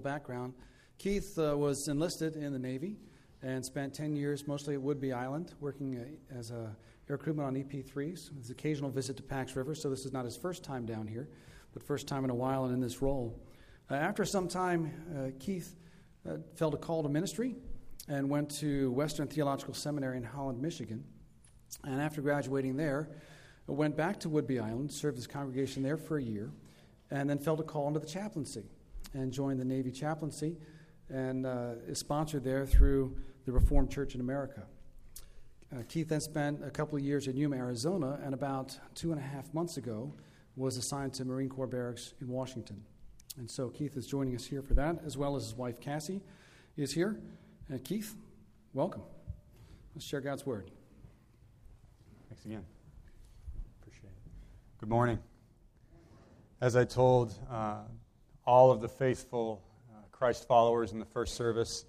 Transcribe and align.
background. 0.00 0.54
Keith 0.98 1.38
uh, 1.38 1.56
was 1.56 1.88
enlisted 1.88 2.36
in 2.36 2.52
the 2.52 2.58
Navy 2.58 2.96
and 3.42 3.64
spent 3.64 3.94
10 3.94 4.16
years 4.16 4.46
mostly 4.46 4.74
at 4.74 4.80
Whidbey 4.80 5.14
Island 5.14 5.54
working 5.60 6.18
as 6.30 6.50
a 6.50 6.76
air 7.08 7.18
crewman 7.18 7.44
on 7.44 7.54
EP3s. 7.54 8.36
His 8.36 8.50
occasional 8.50 8.90
visit 8.90 9.16
to 9.16 9.22
Pax 9.22 9.56
River, 9.56 9.74
so 9.74 9.90
this 9.90 10.04
is 10.04 10.12
not 10.12 10.24
his 10.24 10.36
first 10.36 10.62
time 10.62 10.86
down 10.86 11.06
here, 11.06 11.28
but 11.72 11.82
first 11.82 12.06
time 12.06 12.24
in 12.24 12.30
a 12.30 12.34
while 12.34 12.64
and 12.64 12.74
in 12.74 12.80
this 12.80 13.02
role. 13.02 13.40
Uh, 13.90 13.94
after 13.94 14.24
some 14.24 14.46
time, 14.46 14.92
uh, 15.16 15.30
Keith 15.40 15.74
uh, 16.28 16.36
felt 16.54 16.74
a 16.74 16.76
call 16.76 17.02
to 17.02 17.08
ministry 17.08 17.56
and 18.08 18.28
went 18.28 18.50
to 18.50 18.92
Western 18.92 19.26
Theological 19.26 19.74
Seminary 19.74 20.18
in 20.18 20.22
Holland, 20.22 20.60
Michigan. 20.60 21.02
And 21.84 22.00
after 22.00 22.20
graduating 22.20 22.76
there, 22.76 23.08
went 23.66 23.96
back 23.96 24.20
to 24.20 24.28
Whidbey 24.28 24.60
Island, 24.60 24.92
served 24.92 25.16
his 25.16 25.26
congregation 25.26 25.82
there 25.82 25.96
for 25.96 26.18
a 26.18 26.22
year, 26.22 26.50
and 27.10 27.28
then 27.28 27.38
felt 27.38 27.58
a 27.60 27.62
call 27.62 27.88
into 27.88 28.00
the 28.00 28.06
chaplaincy 28.06 28.64
and 29.14 29.32
joined 29.32 29.60
the 29.60 29.64
Navy 29.64 29.90
chaplaincy 29.90 30.56
and 31.08 31.46
uh, 31.46 31.72
is 31.86 31.98
sponsored 31.98 32.44
there 32.44 32.66
through 32.66 33.16
the 33.44 33.52
Reformed 33.52 33.90
Church 33.90 34.14
in 34.14 34.20
America. 34.20 34.62
Uh, 35.72 35.82
Keith 35.88 36.08
then 36.08 36.20
spent 36.20 36.64
a 36.64 36.70
couple 36.70 36.98
of 36.98 37.04
years 37.04 37.26
in 37.26 37.36
Yuma, 37.36 37.56
Arizona, 37.56 38.18
and 38.24 38.34
about 38.34 38.78
two 38.94 39.12
and 39.12 39.20
a 39.20 39.22
half 39.22 39.52
months 39.54 39.76
ago 39.76 40.12
was 40.56 40.76
assigned 40.76 41.14
to 41.14 41.24
Marine 41.24 41.48
Corps 41.48 41.66
Barracks 41.66 42.14
in 42.20 42.28
Washington. 42.28 42.82
And 43.38 43.48
so 43.48 43.68
Keith 43.68 43.96
is 43.96 44.06
joining 44.06 44.34
us 44.34 44.44
here 44.44 44.62
for 44.62 44.74
that, 44.74 44.96
as 45.04 45.16
well 45.16 45.36
as 45.36 45.44
his 45.44 45.54
wife 45.54 45.80
Cassie 45.80 46.20
is 46.76 46.92
here. 46.92 47.20
Uh, 47.72 47.78
Keith, 47.82 48.14
welcome. 48.74 49.02
Let's 49.94 50.04
share 50.04 50.20
God's 50.20 50.44
Word. 50.44 50.70
Thanks 52.28 52.44
again. 52.44 52.64
Appreciate 53.80 54.10
it. 54.10 54.78
Good 54.78 54.88
morning. 54.88 55.18
As 56.60 56.74
I 56.76 56.84
told 56.84 57.32
uh, 57.50 57.82
all 58.50 58.72
of 58.72 58.80
the 58.80 58.88
faithful 58.88 59.62
uh, 59.92 60.00
Christ 60.10 60.48
followers 60.48 60.90
in 60.90 60.98
the 60.98 61.04
first 61.04 61.36
service, 61.36 61.84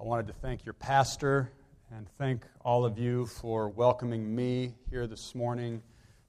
I 0.00 0.04
wanted 0.04 0.28
to 0.28 0.32
thank 0.32 0.64
your 0.64 0.72
pastor 0.72 1.52
and 1.94 2.08
thank 2.16 2.46
all 2.62 2.86
of 2.86 2.98
you 2.98 3.26
for 3.26 3.68
welcoming 3.68 4.34
me 4.34 4.72
here 4.88 5.06
this 5.06 5.34
morning 5.34 5.82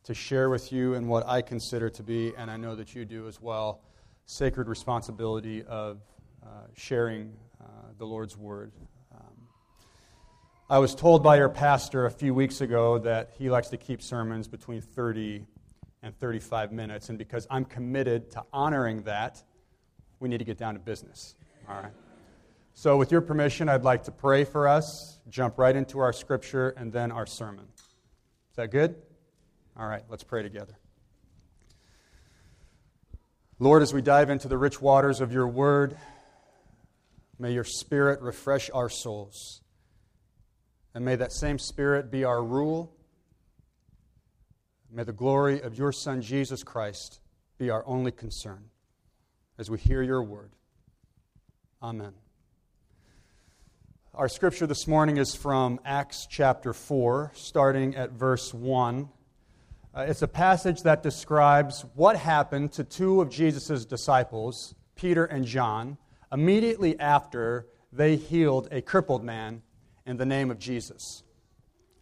to 0.04 0.14
share 0.14 0.50
with 0.50 0.73
you 0.73 0.95
in 0.95 1.08
what 1.08 1.26
I 1.26 1.42
consider 1.42 1.90
to 1.90 2.04
be, 2.04 2.34
and 2.38 2.52
I 2.52 2.58
know 2.58 2.76
that 2.76 2.94
you 2.94 3.06
do 3.06 3.30
as 3.30 3.42
well, 3.42 3.80
sacred 4.26 4.68
responsibility 4.68 5.64
of 5.64 6.02
uh, 6.44 6.48
sharing 6.73 7.32
uh, 7.62 7.64
the 7.98 8.06
Lord's 8.06 8.36
Word. 8.36 8.73
Um, 9.16 9.48
I 10.70 10.80
was 10.80 10.94
told 10.94 11.23
by 11.23 11.38
your 11.38 11.48
pastor 11.48 12.08
a 12.08 12.12
few 12.12 12.34
weeks 12.34 12.60
ago 12.60 12.98
that 12.98 13.32
he 13.38 13.50
likes 13.50 13.70
to 13.70 13.78
keep 13.78 14.02
sermons 14.02 14.50
between 14.50 14.82
30 14.82 15.45
and 16.04 16.14
35 16.20 16.73
minutes, 16.73 17.08
and 17.08 17.17
because 17.17 17.48
I'm 17.50 17.64
committed 17.64 18.32
to 18.32 18.44
honoring 18.52 19.04
that, 19.04 19.42
we 20.22 20.30
need 20.30 20.38
to 20.38 20.45
get 20.45 20.58
down 20.58 20.75
to 20.75 20.80
business. 20.80 21.36
All 21.67 21.75
right? 21.75 21.91
So, 22.73 22.95
with 22.95 23.11
your 23.11 23.19
permission, 23.19 23.67
I'd 23.67 23.83
like 23.83 24.03
to 24.03 24.11
pray 24.11 24.45
for 24.45 24.67
us, 24.67 25.19
jump 25.30 25.58
right 25.58 25.75
into 25.75 26.00
our 26.00 26.14
scripture, 26.14 26.69
and 26.77 26.94
then 26.94 27.11
our 27.11 27.25
sermon. 27.25 27.66
Is 27.75 28.55
that 28.55 28.72
good? 28.72 28.95
All 29.77 29.88
right, 29.88 30.03
let's 30.09 30.23
pray 30.23 30.44
together. 30.44 30.77
Lord, 33.59 33.81
as 33.81 33.94
we 33.94 34.02
dive 34.02 34.30
into 34.30 34.47
the 34.47 34.58
rich 34.58 34.81
waters 34.81 35.22
of 35.22 35.33
your 35.33 35.47
word, 35.47 35.97
may 37.38 37.52
your 37.52 37.64
spirit 37.64 38.22
refresh 38.22 38.69
our 38.73 38.89
souls. 38.89 39.61
And 40.94 41.03
may 41.03 41.16
that 41.16 41.31
same 41.31 41.58
spirit 41.58 42.11
be 42.11 42.23
our 42.23 42.44
rule. 42.44 42.95
May 44.92 45.03
the 45.03 45.14
glory 45.14 45.61
of 45.61 45.77
your 45.77 45.92
Son, 45.92 46.22
Jesus 46.22 46.64
Christ, 46.64 47.22
be 47.58 47.69
our 47.69 47.83
only 47.86 48.11
concern 48.11 48.70
as 49.62 49.70
we 49.70 49.78
hear 49.78 50.02
your 50.02 50.23
word. 50.23 50.50
Amen. 51.84 52.14
Our 54.16 54.28
scripture 54.28 54.66
this 54.66 54.88
morning 54.88 55.17
is 55.17 55.36
from 55.36 55.80
Acts 55.86 56.26
chapter 56.28 56.73
4, 56.73 57.34
starting 57.36 57.95
at 57.95 58.09
verse 58.09 58.56
1. 58.56 59.08
Uh, 59.94 60.05
it's 60.08 60.23
a 60.23 60.27
passage 60.27 60.82
that 60.82 61.04
describes 61.04 61.86
what 61.94 62.16
happened 62.16 62.72
to 62.72 62.83
two 62.83 63.22
of 63.22 63.30
Jesus' 63.30 63.86
disciples, 63.86 64.73
Peter 64.95 65.26
and 65.26 65.45
John, 65.45 65.99
immediately 66.32 66.99
after 66.99 67.67
they 67.93 68.16
healed 68.16 68.67
a 68.72 68.82
crippled 68.82 69.23
man 69.23 69.61
in 70.08 70.17
the 70.17 70.26
name 70.26 70.49
of 70.49 70.58
Jesus. 70.58 71.22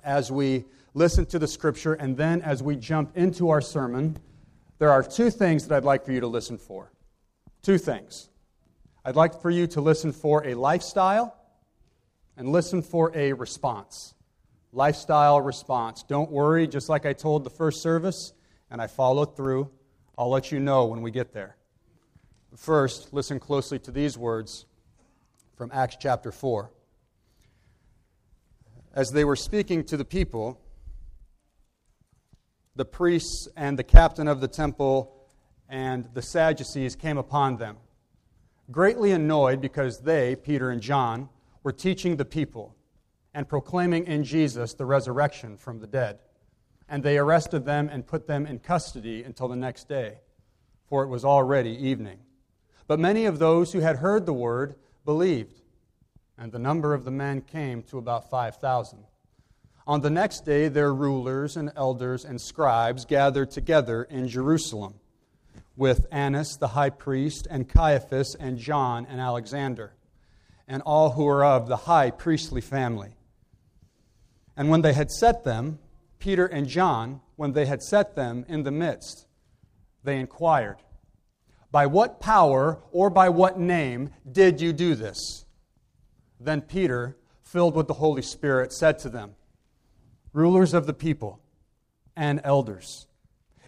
As 0.02 0.32
we 0.32 0.64
listen 0.94 1.26
to 1.26 1.38
the 1.38 1.48
scripture 1.48 1.96
and 1.96 2.16
then 2.16 2.42
as 2.42 2.64
we 2.64 2.78
jump 2.78 3.18
into 3.18 3.50
our 3.50 3.60
sermon, 3.60 4.16
there 4.78 4.92
are 4.92 5.04
two 5.04 5.30
things 5.30 5.68
that 5.68 5.76
I'd 5.76 5.84
like 5.84 6.06
for 6.06 6.14
you 6.14 6.22
to 6.22 6.28
listen 6.28 6.58
for. 6.58 6.94
Two 7.62 7.78
things. 7.78 8.30
I'd 9.04 9.16
like 9.16 9.42
for 9.42 9.50
you 9.50 9.68
to 9.68 9.82
listen 9.82 10.12
for 10.12 10.46
a 10.46 10.54
lifestyle 10.54 11.36
and 12.38 12.52
listen 12.52 12.82
for 12.82 13.12
a 13.16 13.34
response. 13.34 14.14
Lifestyle 14.72 15.42
response. 15.42 16.04
Don't 16.04 16.32
worry, 16.32 16.68
just 16.68 16.90
like 16.90 17.06
I 17.06 17.14
told 17.14 17.44
the 17.44 17.50
first 17.50 17.82
service, 17.82 18.34
and 18.70 18.82
I 18.82 18.88
followed 18.88 19.36
through. 19.36 19.70
I'll 20.18 20.30
let 20.30 20.52
you 20.52 20.60
know 20.60 20.86
when 20.86 21.02
we 21.02 21.12
get 21.12 21.34
there. 21.34 21.58
First, 22.56 23.14
listen 23.14 23.40
closely 23.40 23.80
to 23.80 23.92
these 23.92 24.18
words 24.18 24.66
from 25.56 25.72
Acts 25.74 25.98
chapter 26.00 26.32
4. 26.32 26.72
As 28.94 29.10
they 29.10 29.24
were 29.24 29.36
speaking 29.36 29.84
to 29.86 29.98
the 29.98 30.06
people, 30.06 30.60
the 32.76 32.86
priests 32.86 33.48
and 33.56 33.78
the 33.78 33.84
captain 33.84 34.28
of 34.28 34.40
the 34.40 34.48
temple 34.48 35.19
and 35.70 36.10
the 36.14 36.22
Sadducees 36.22 36.96
came 36.96 37.18
upon 37.18 37.58
them, 37.58 37.78
greatly 38.72 39.12
annoyed 39.12 39.62
because 39.62 40.00
they, 40.00 40.36
Peter 40.36 40.72
and 40.72 40.82
John, 40.82 41.30
were 41.64 41.72
teaching 41.72 42.18
the 42.18 42.26
people 42.26 42.76
and 43.34 43.48
proclaiming 43.48 44.06
in 44.06 44.24
Jesus 44.24 44.74
the 44.74 44.86
resurrection 44.86 45.58
from 45.58 45.80
the 45.80 45.88
dead. 45.88 46.20
And 46.88 47.04
they 47.04 47.20
arrested 47.20 47.66
them 47.66 47.88
and 47.88 48.08
put 48.08 48.26
them 48.26 48.48
in 48.48 48.60
custody 48.60 49.24
until 49.24 49.48
the 49.48 49.56
next 49.56 49.88
day, 49.88 50.22
for 50.88 51.04
it 51.04 51.08
was 51.08 51.24
already 51.24 51.72
evening. 51.72 52.18
But 52.88 53.00
many 53.00 53.26
of 53.26 53.38
those 53.38 53.72
who 53.72 53.80
had 53.80 53.98
heard 53.98 54.26
the 54.26 54.34
word 54.34 54.74
believed, 55.06 55.62
and 56.36 56.52
the 56.52 56.58
number 56.58 56.96
of 56.96 57.06
the 57.06 57.12
men 57.12 57.42
came 57.42 57.84
to 57.84 58.00
about 58.00 58.32
5,000. 58.32 59.04
On 59.86 60.02
the 60.02 60.10
next 60.10 60.46
day, 60.46 60.68
their 60.68 60.94
rulers 60.94 61.56
and 61.56 61.72
elders 61.76 62.26
and 62.26 62.42
scribes 62.42 63.06
gathered 63.06 63.52
together 63.52 64.04
in 64.04 64.28
Jerusalem 64.28 64.99
with 65.80 66.06
Annas 66.12 66.58
the 66.58 66.68
high 66.68 66.92
priest, 66.92 67.48
and 67.50 67.68
Caiaphas, 67.68 68.36
and 68.40 68.60
John, 68.60 69.08
and 69.10 69.20
Alexander 69.20 69.94
and 70.70 70.84
all 70.84 71.10
who 71.10 71.24
were 71.24 71.44
of 71.44 71.68
the 71.68 71.76
high 71.76 72.12
priestly 72.12 72.62
family. 72.62 73.16
And 74.56 74.70
when 74.70 74.82
they 74.82 74.94
had 74.94 75.10
set 75.10 75.44
them, 75.44 75.80
Peter 76.20 76.46
and 76.46 76.68
John, 76.68 77.22
when 77.36 77.54
they 77.54 77.66
had 77.66 77.82
set 77.82 78.16
them 78.16 78.46
in 78.48 78.64
the 78.64 78.72
midst, 78.72 79.26
they 80.04 80.20
inquired, 80.20 80.78
By 81.72 81.88
what 81.88 82.22
power 82.22 82.80
or 82.92 83.10
by 83.10 83.30
what 83.30 83.60
name 83.60 84.12
did 84.32 84.62
you 84.62 84.72
do 84.72 84.94
this? 84.94 85.46
Then 86.40 86.62
Peter, 86.62 87.18
filled 87.42 87.76
with 87.76 87.88
the 87.88 87.96
Holy 87.96 88.22
Spirit, 88.22 88.72
said 88.72 89.00
to 89.00 89.10
them, 89.10 89.36
Rulers 90.34 90.76
of 90.76 90.86
the 90.86 90.94
people 90.94 91.42
and 92.16 92.40
elders, 92.44 93.08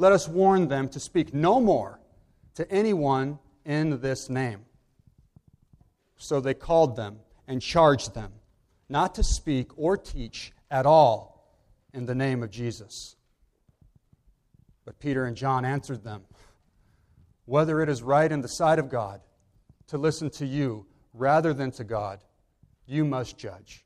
let 0.00 0.12
us 0.12 0.26
warn 0.26 0.68
them 0.68 0.88
to 0.88 0.98
speak 0.98 1.34
no 1.34 1.60
more 1.60 2.00
to 2.54 2.68
anyone 2.72 3.38
in 3.66 4.00
this 4.00 4.30
name. 4.30 4.64
So 6.16 6.40
they 6.40 6.54
called 6.54 6.96
them 6.96 7.18
and 7.46 7.60
charged 7.60 8.14
them 8.14 8.32
not 8.88 9.14
to 9.16 9.22
speak 9.22 9.76
or 9.76 9.98
teach 9.98 10.52
at 10.70 10.86
all 10.86 11.54
in 11.92 12.06
the 12.06 12.14
name 12.14 12.42
of 12.42 12.50
Jesus. 12.50 13.14
But 14.86 14.98
Peter 14.98 15.26
and 15.26 15.36
John 15.36 15.66
answered 15.66 16.02
them 16.02 16.22
whether 17.44 17.82
it 17.82 17.90
is 17.90 18.02
right 18.02 18.32
in 18.32 18.40
the 18.40 18.48
sight 18.48 18.78
of 18.78 18.88
God 18.88 19.20
to 19.88 19.98
listen 19.98 20.30
to 20.30 20.46
you 20.46 20.86
rather 21.12 21.52
than 21.52 21.72
to 21.72 21.84
God, 21.84 22.24
you 22.86 23.04
must 23.04 23.36
judge. 23.36 23.84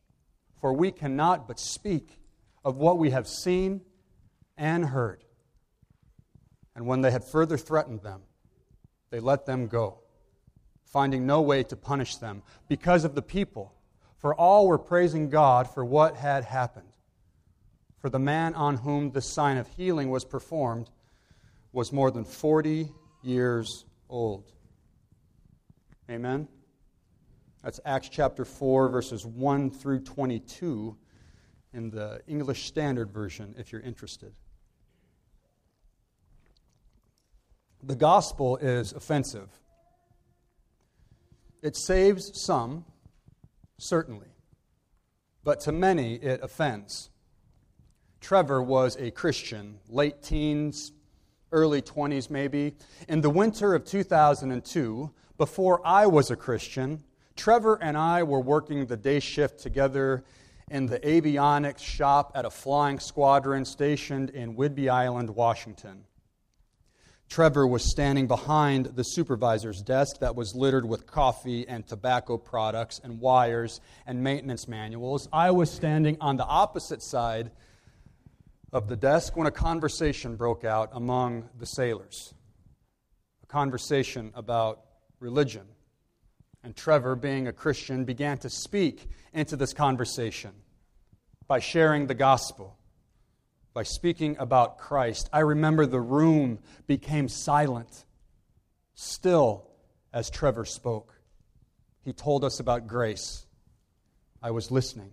For 0.61 0.73
we 0.73 0.93
cannot 0.93 1.49
but 1.49 1.59
speak 1.59 2.21
of 2.65 2.77
what 2.77 2.99
we 2.99 3.11
have 3.11 3.27
seen 3.27 3.81
and 4.57 4.85
heard. 4.85 5.24
And 6.75 6.87
when 6.87 7.03
they 7.03 7.11
had 7.11 7.25
further 7.25 7.57
threatened 7.57 8.03
them, 8.03 8.23
they 9.11 9.21
let 9.21 9.47
them 9.47 9.69
go, 9.69 9.99
finding 10.85 11.27
no 11.27 11.41
way 11.41 11.63
to 11.65 11.77
punish 11.77 12.17
them 12.17 12.43
because 12.69 13.05
of 13.05 13.15
the 13.15 13.23
people, 13.23 13.73
for 14.19 14.35
all 14.35 14.67
were 14.67 14.79
praising 14.79 15.31
God 15.31 15.69
for 15.69 15.85
what 15.85 16.17
had 16.17 16.45
happened. 16.45 16.89
For 17.99 18.11
the 18.11 18.19
man 18.19 18.55
on 18.55 18.77
whom 18.77 19.13
the 19.13 19.23
sign 19.23 19.57
of 19.57 19.69
healing 19.69 20.11
was 20.11 20.25
performed 20.25 20.91
was 21.73 21.93
more 21.93 22.11
than 22.11 22.25
40 22.25 22.91
years 23.23 23.85
old. 24.09 24.53
Amen? 26.11 26.49
That's 27.63 27.81
Acts 27.87 28.11
chapter 28.11 28.45
4, 28.45 28.89
verses 28.89 29.25
1 29.25 29.71
through 29.71 30.01
22 30.01 30.97
in 31.73 31.91
the 31.91 32.21
English 32.27 32.67
Standard 32.67 33.11
Version, 33.11 33.55
if 33.59 33.73
you're 33.73 33.81
interested. 33.81 34.35
The 37.87 37.97
gospel 37.97 38.57
is 38.57 38.93
offensive. 38.93 39.51
It 41.61 41.77
saves 41.77 42.41
some, 42.41 42.87
certainly, 43.77 44.29
but 45.43 45.61
to 45.61 45.73
many 45.73 46.15
it 46.15 46.41
offends. 46.43 47.11
Trevor 48.23 48.63
was 48.63 48.97
a 48.97 49.11
Christian, 49.11 49.81
late 49.91 50.23
teens, 50.23 50.93
early 51.53 51.83
20s 51.83 52.31
maybe. 52.31 52.75
In 53.07 53.21
the 53.21 53.29
winter 53.29 53.75
of 53.75 53.85
2002, 53.85 55.11
before 55.37 55.87
I 55.87 56.07
was 56.07 56.31
a 56.31 56.37
Christian, 56.37 57.05
Trevor 57.37 57.79
and 57.83 57.99
I 57.99 58.23
were 58.23 58.41
working 58.41 58.87
the 58.87 58.97
day 58.97 59.21
shift 59.21 59.59
together 59.59 60.25
in 60.71 60.87
the 60.87 61.01
avionics 61.01 61.81
shop 61.81 62.33
at 62.35 62.47
a 62.47 62.51
flying 62.51 62.99
squadron 62.99 63.67
stationed 63.67 64.31
in 64.31 64.57
Whidbey 64.57 64.89
Island, 64.89 65.29
Washington. 65.29 66.07
Trevor 67.29 67.67
was 67.67 67.83
standing 67.83 68.27
behind 68.27 68.87
the 68.87 69.03
supervisor's 69.03 69.83
desk 69.83 70.19
that 70.21 70.37
was 70.37 70.55
littered 70.55 70.85
with 70.85 71.07
coffee 71.07 71.67
and 71.67 71.87
tobacco 71.87 72.39
products 72.39 73.01
and 73.03 73.19
wires 73.21 73.81
and 74.07 74.23
maintenance 74.23 74.69
manuals. 74.69 75.29
I 75.33 75.51
was 75.51 75.71
standing 75.71 76.17
on 76.21 76.37
the 76.37 76.45
opposite 76.45 77.03
side 77.03 77.51
of 78.73 78.89
the 78.89 78.97
desk 78.97 79.37
when 79.37 79.47
a 79.47 79.53
conversation 79.53 80.37
broke 80.37 80.65
out 80.65 80.91
among 80.93 81.49
the 81.59 81.67
sailors. 81.67 82.35
A 83.43 83.47
conversation 83.47 84.33
about 84.35 84.81
religion. 85.21 85.67
And 86.63 86.75
Trevor, 86.75 87.15
being 87.15 87.47
a 87.47 87.53
Christian, 87.53 88.05
began 88.05 88.39
to 88.39 88.51
speak 88.51 89.09
into 89.33 89.57
this 89.57 89.73
conversation 89.73 90.53
by 91.47 91.59
sharing 91.59 92.07
the 92.07 92.15
gospel, 92.15 92.77
by 93.75 93.83
speaking 93.83 94.37
about 94.39 94.79
Christ. 94.79 95.29
I 95.33 95.41
remember 95.41 95.85
the 95.85 96.01
room 96.01 96.61
became 96.87 97.29
silent, 97.29 98.05
still 98.95 99.69
as 100.13 100.31
Trevor 100.31 100.65
spoke. 100.65 101.13
He 102.05 102.13
told 102.13 102.45
us 102.45 102.61
about 102.61 102.87
grace. 102.87 103.47
I 104.41 104.53
was 104.53 104.71
listening 104.71 105.11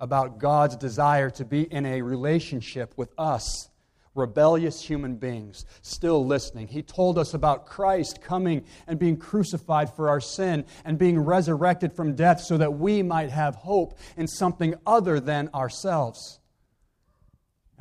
about 0.00 0.38
God's 0.38 0.76
desire 0.76 1.28
to 1.30 1.44
be 1.44 1.62
in 1.62 1.84
a 1.84 2.00
relationship 2.00 2.94
with 2.96 3.12
us, 3.18 3.68
rebellious 4.14 4.80
human 4.80 5.16
beings, 5.16 5.66
still 5.82 6.24
listening. 6.24 6.68
He 6.68 6.82
told 6.82 7.18
us 7.18 7.34
about 7.34 7.66
Christ 7.66 8.22
coming 8.22 8.64
and 8.86 8.98
being 8.98 9.18
crucified 9.18 9.94
for 9.94 10.08
our 10.08 10.20
sin 10.20 10.64
and 10.86 10.98
being 10.98 11.18
resurrected 11.18 11.92
from 11.92 12.14
death 12.14 12.40
so 12.40 12.56
that 12.56 12.74
we 12.74 13.02
might 13.02 13.30
have 13.30 13.56
hope 13.56 13.98
in 14.16 14.26
something 14.26 14.74
other 14.86 15.20
than 15.20 15.50
ourselves. 15.52 16.40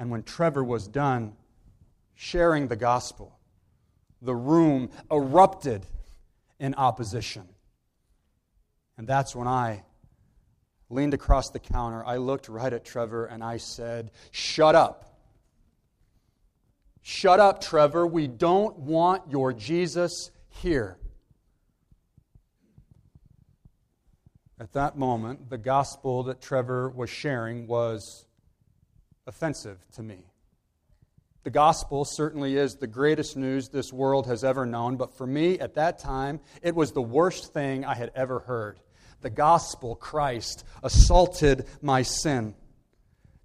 And 0.04 0.12
when 0.12 0.24
Trevor 0.24 0.66
was 0.66 0.86
done 0.86 1.32
sharing 2.14 2.68
the 2.68 2.76
gospel, 2.76 3.40
the 4.22 4.36
room 4.36 4.90
erupted 5.10 5.86
in 6.60 6.76
opposition. 6.76 7.48
And 8.98 9.08
that's 9.08 9.34
when 9.34 9.48
I 9.48 9.86
leaned 10.90 11.14
across 11.14 11.52
the 11.52 11.60
counter. 11.60 12.06
I 12.06 12.18
looked 12.18 12.50
right 12.50 12.74
at 12.74 12.84
Trevor 12.84 13.28
and 13.28 13.42
I 13.42 13.56
said, 13.56 14.12
Shut 14.32 14.76
up. 14.76 15.22
Shut 17.02 17.40
up, 17.40 17.62
Trevor. 17.62 18.06
We 18.06 18.28
don't 18.28 18.80
want 18.80 19.32
your 19.32 19.54
Jesus 19.54 20.32
here. 20.50 20.98
At 24.60 24.74
that 24.74 24.98
moment, 24.98 25.50
the 25.50 25.58
gospel 25.58 26.24
that 26.24 26.42
Trevor 26.42 26.90
was 26.90 27.10
sharing 27.10 27.68
was 27.68 28.26
offensive 29.28 29.80
to 29.94 30.04
me. 30.04 30.26
The 31.44 31.50
gospel 31.50 32.06
certainly 32.06 32.56
is 32.56 32.76
the 32.76 32.88
greatest 32.88 33.36
news 33.36 33.68
this 33.68 33.92
world 33.92 34.28
has 34.28 34.46
ever 34.46 34.66
known, 34.66 34.96
but 34.96 35.14
for 35.18 35.28
me 35.28 35.60
at 35.60 35.76
that 35.76 36.00
time, 36.00 36.40
it 36.62 36.74
was 36.74 36.94
the 36.94 37.02
worst 37.02 37.54
thing 37.54 37.84
I 37.84 37.96
had 37.96 38.12
ever 38.16 38.40
heard 38.40 38.80
the 39.22 39.30
gospel, 39.30 39.96
Christ, 39.96 40.66
assaulted 40.84 41.66
my 41.82 42.02
sin, 42.02 42.56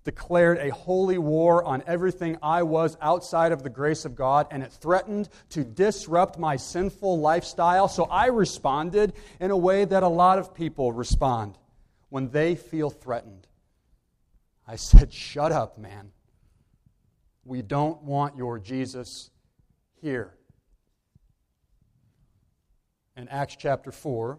declared 0.05 0.59
a 0.59 0.71
holy 0.71 1.19
war 1.19 1.63
on 1.65 1.85
everything 1.87 2.37
I 2.43 2.65
was 2.65 2.97
outside 3.01 3.53
of 3.53 3.63
the 3.63 3.71
grace 3.71 4.05
of 4.05 4.17
God, 4.17 4.49
and 4.51 4.63
it 4.63 4.73
threatened 4.73 5.29
to 5.51 5.65
disrupt 5.65 6.39
my 6.39 6.57
sinful 6.57 7.21
lifestyle. 7.21 7.89
So 7.89 8.05
I 8.05 8.27
responded 8.27 9.13
in 9.39 9.51
a 9.51 9.57
way 9.57 9.85
that 9.85 10.03
a 10.03 10.09
lot 10.09 10.39
of 10.39 10.55
people 10.55 10.93
respond 10.93 11.59
when 12.09 12.31
they 12.31 12.55
feel 12.55 12.91
threatened. 12.91 13.48
I 14.69 14.77
said, 14.77 15.13
Shut 15.13 15.51
up, 15.51 15.79
man. 15.79 16.11
We 17.45 17.63
don't 17.63 18.03
want 18.03 18.37
your 18.37 18.59
Jesus 18.59 19.31
here. 20.03 20.35
In 23.17 23.27
Acts 23.29 23.57
chapter 23.59 23.91
4, 23.91 24.39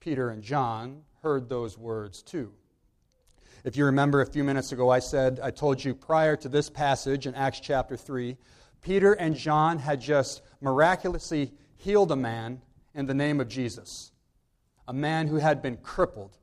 Peter 0.00 0.30
and 0.30 0.42
John 0.42 1.02
heard 1.22 1.50
those 1.50 1.76
words 1.76 2.22
too. 2.22 2.52
If 3.64 3.76
you 3.76 3.84
remember 3.84 4.22
a 4.22 4.26
few 4.26 4.42
minutes 4.42 4.72
ago, 4.72 4.88
I 4.88 5.00
said, 5.00 5.38
I 5.42 5.50
told 5.50 5.84
you 5.84 5.94
prior 5.94 6.36
to 6.36 6.48
this 6.48 6.70
passage 6.70 7.26
in 7.26 7.34
Acts 7.34 7.60
chapter 7.60 7.96
3, 7.96 8.36
Peter 8.80 9.12
and 9.12 9.36
John 9.36 9.78
had 9.78 10.00
just 10.00 10.40
miraculously 10.60 11.52
healed 11.76 12.10
a 12.10 12.16
man 12.16 12.62
in 12.94 13.04
the 13.04 13.14
name 13.14 13.40
of 13.40 13.48
Jesus, 13.48 14.12
a 14.88 14.92
man 14.92 15.26
who 15.26 15.36
had 15.36 15.60
been 15.60 15.76
crippled 15.76 16.38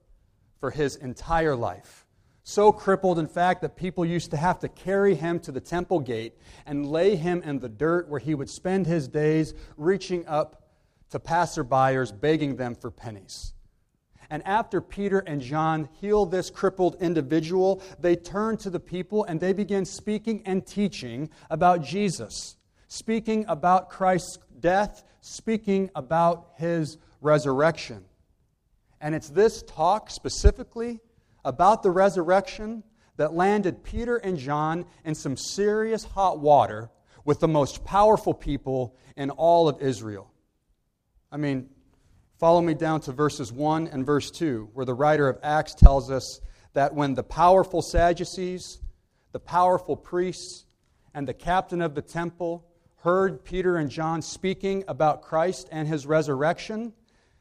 for 0.59 0.69
his 0.69 0.97
entire 0.97 1.55
life. 1.55 2.02
So 2.43 2.73
crippled, 2.73 3.19
in 3.19 3.27
fact, 3.27 3.61
that 3.61 3.77
people 3.77 4.05
used 4.05 4.31
to 4.31 4.37
have 4.37 4.59
to 4.59 4.67
carry 4.67 5.15
him 5.15 5.39
to 5.41 5.51
the 5.51 5.61
temple 5.61 5.99
gate 5.99 6.37
and 6.65 6.85
lay 6.85 7.15
him 7.15 7.41
in 7.43 7.59
the 7.59 7.69
dirt 7.69 8.09
where 8.09 8.19
he 8.19 8.35
would 8.35 8.49
spend 8.49 8.85
his 8.85 9.07
days 9.07 9.53
reaching 9.77 10.27
up 10.27 10.63
to 11.11 11.19
passerbyers, 11.19 12.11
begging 12.19 12.57
them 12.57 12.75
for 12.75 12.91
pennies. 12.91 13.53
And 14.29 14.45
after 14.45 14.81
Peter 14.81 15.19
and 15.19 15.41
John 15.41 15.87
heal 16.01 16.25
this 16.25 16.49
crippled 16.49 16.95
individual, 16.99 17.81
they 17.99 18.15
turn 18.15 18.57
to 18.57 18.69
the 18.69 18.79
people 18.79 19.23
and 19.23 19.39
they 19.39 19.53
begin 19.53 19.85
speaking 19.85 20.41
and 20.45 20.65
teaching 20.65 21.29
about 21.49 21.83
Jesus, 21.83 22.57
speaking 22.87 23.45
about 23.47 23.89
Christ's 23.89 24.39
death, 24.59 25.03
speaking 25.21 25.91
about 25.95 26.49
his 26.57 26.97
resurrection. 27.21 28.03
And 28.99 29.13
it's 29.13 29.29
this 29.29 29.61
talk 29.61 30.09
specifically 30.09 30.99
about 31.45 31.83
the 31.83 31.91
resurrection 31.91 32.83
that 33.17 33.33
landed 33.33 33.83
Peter 33.83 34.17
and 34.17 34.37
John 34.37 34.85
in 35.05 35.15
some 35.15 35.37
serious 35.37 36.03
hot 36.03 36.39
water 36.39 36.89
with 37.25 37.39
the 37.39 37.47
most 37.47 37.85
powerful 37.85 38.33
people 38.33 38.95
in 39.15 39.29
all 39.29 39.69
of 39.69 39.81
Israel. 39.81 40.31
I 41.31 41.37
mean, 41.37 41.69
Follow 42.43 42.61
me 42.61 42.73
down 42.73 42.99
to 42.99 43.13
verses 43.13 43.53
1 43.53 43.87
and 43.87 44.05
verse 44.05 44.29
2, 44.29 44.71
where 44.73 44.85
the 44.85 44.93
writer 44.93 45.29
of 45.29 45.39
Acts 45.43 45.73
tells 45.73 46.11
us 46.11 46.41
that 46.73 46.93
when 46.93 47.13
the 47.13 47.23
powerful 47.23 47.81
Sadducees, 47.81 48.81
the 49.31 49.39
powerful 49.39 49.95
priests, 49.95 50.65
and 51.13 51.25
the 51.25 51.33
captain 51.33 51.81
of 51.81 51.95
the 51.95 52.01
temple 52.01 52.65
heard 52.97 53.45
Peter 53.45 53.77
and 53.77 53.89
John 53.89 54.21
speaking 54.21 54.83
about 54.89 55.21
Christ 55.21 55.69
and 55.71 55.87
his 55.87 56.05
resurrection, 56.05 56.91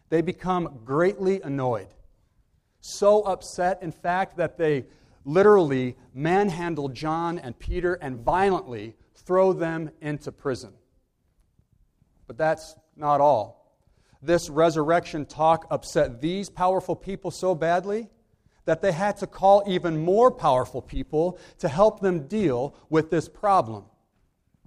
they 0.09 0.21
become 0.21 0.82
greatly 0.85 1.40
annoyed. 1.40 1.88
So 2.82 3.22
upset, 3.22 3.82
in 3.82 3.92
fact, 3.92 4.36
that 4.36 4.58
they 4.58 4.84
literally 5.24 5.96
manhandle 6.12 6.88
John 6.88 7.38
and 7.38 7.56
Peter 7.56 7.94
and 7.94 8.18
violently 8.18 8.96
throw 9.14 9.52
them 9.52 9.90
into 10.00 10.32
prison. 10.32 10.72
But 12.26 12.36
that's 12.36 12.74
not 12.96 13.20
all. 13.20 13.78
This 14.20 14.50
resurrection 14.50 15.26
talk 15.26 15.66
upset 15.70 16.20
these 16.20 16.50
powerful 16.50 16.96
people 16.96 17.30
so 17.30 17.54
badly 17.54 18.08
that 18.64 18.82
they 18.82 18.92
had 18.92 19.16
to 19.18 19.26
call 19.28 19.62
even 19.66 20.04
more 20.04 20.30
powerful 20.30 20.82
people 20.82 21.38
to 21.58 21.68
help 21.68 22.00
them 22.00 22.26
deal 22.26 22.74
with 22.88 23.10
this 23.10 23.28
problem. 23.28 23.84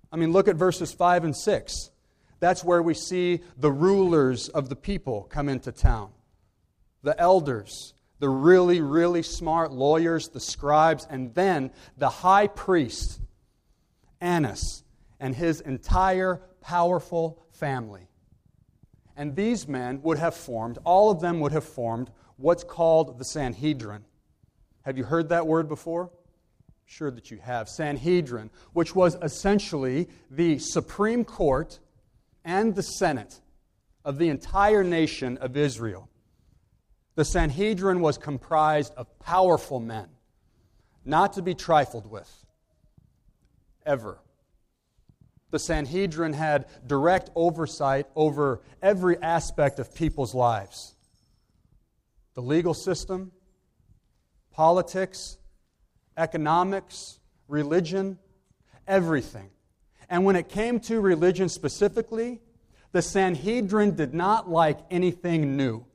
I 0.09 0.15
mean, 0.15 0.31
look 0.31 0.47
at 0.47 0.55
verses 0.55 0.93
5 0.93 1.25
and 1.25 1.35
6. 1.35 1.91
That's 2.39 2.63
where 2.63 2.81
we 2.81 2.93
see 2.93 3.41
the 3.57 3.71
rulers 3.71 4.47
of 4.47 4.69
the 4.69 4.75
people 4.77 5.23
come 5.23 5.49
into 5.49 5.73
town. 5.73 6.11
The 7.03 7.19
elders, 7.19 7.93
the 8.19 8.29
really, 8.29 8.81
really 8.81 9.23
smart 9.23 9.71
lawyers, 9.71 10.29
the 10.29 10.39
scribes, 10.39 11.05
and 11.09 11.33
then 11.33 11.71
the 11.97 12.09
high 12.09 12.47
priest, 12.47 13.19
Annas, 14.21 14.83
and 15.19 15.35
his 15.35 15.61
entire 15.61 16.41
powerful 16.61 17.43
family. 17.51 18.07
And 19.17 19.35
these 19.35 19.67
men 19.67 20.01
would 20.01 20.17
have 20.17 20.35
formed, 20.35 20.77
all 20.83 21.11
of 21.11 21.21
them 21.21 21.39
would 21.39 21.51
have 21.51 21.63
formed, 21.63 22.11
what's 22.37 22.63
called 22.63 23.17
the 23.17 23.25
Sanhedrin. 23.25 24.03
Have 24.83 24.97
you 24.97 25.03
heard 25.03 25.29
that 25.29 25.47
word 25.47 25.67
before? 25.67 26.11
sure 26.85 27.11
that 27.11 27.31
you 27.31 27.37
have. 27.37 27.67
Sanhedrin, 27.67 28.49
which 28.73 28.95
was 28.95 29.17
essentially 29.21 30.07
the 30.29 30.59
Supreme 30.59 31.25
Court 31.25 31.79
and 32.43 32.75
the 32.75 32.83
Senate 32.83 33.41
of 34.03 34.17
the 34.17 34.29
entire 34.29 34.83
nation 34.83 35.37
of 35.39 35.57
Israel. 35.57 36.09
The 37.15 37.25
Sanhedrin 37.25 38.01
was 38.01 38.17
comprised 38.17 38.93
of 38.95 39.19
powerful 39.19 39.79
men, 39.79 40.07
not 41.05 41.33
to 41.33 41.41
be 41.41 41.55
trifled 41.55 42.09
with, 42.09 42.29
ever. 43.85 44.19
The 45.51 45.59
Sanhedrin 45.59 46.33
had 46.33 46.65
direct 46.85 47.29
oversight 47.33 48.07
over 48.15 48.61
every 48.81 49.17
aspect 49.21 49.79
of 49.79 49.95
people's 49.95 50.33
lives 50.33 50.91
the 52.33 52.41
legal 52.41 52.73
system, 52.73 53.31
politics, 54.51 55.37
economics, 56.17 57.19
religion, 57.47 58.19
everything. 58.85 59.49
And 60.09 60.25
when 60.25 60.35
it 60.35 60.49
came 60.49 60.81
to 60.81 60.99
religion 60.99 61.47
specifically, 61.47 62.41
the 62.91 63.01
Sanhedrin 63.01 63.95
did 63.95 64.13
not 64.13 64.49
like 64.49 64.79
anything 64.91 65.55
new. 65.55 65.85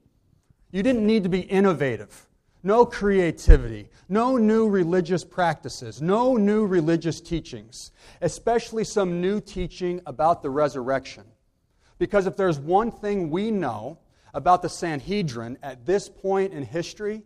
You 0.72 0.82
didn't 0.82 1.06
need 1.06 1.24
to 1.24 1.28
be 1.28 1.40
innovative. 1.40 2.28
No 2.62 2.84
creativity, 2.84 3.88
no 4.08 4.36
new 4.36 4.68
religious 4.68 5.24
practices, 5.24 6.02
no 6.02 6.36
new 6.36 6.66
religious 6.66 7.20
teachings, 7.20 7.90
especially 8.20 8.84
some 8.84 9.20
new 9.20 9.40
teaching 9.40 10.00
about 10.06 10.42
the 10.42 10.50
resurrection. 10.50 11.24
Because 11.98 12.26
if 12.26 12.36
there's 12.36 12.58
one 12.58 12.90
thing 12.90 13.30
we 13.30 13.50
know 13.50 13.98
about 14.34 14.62
the 14.62 14.68
Sanhedrin 14.68 15.58
at 15.62 15.86
this 15.86 16.08
point 16.08 16.52
in 16.52 16.62
history, 16.62 17.22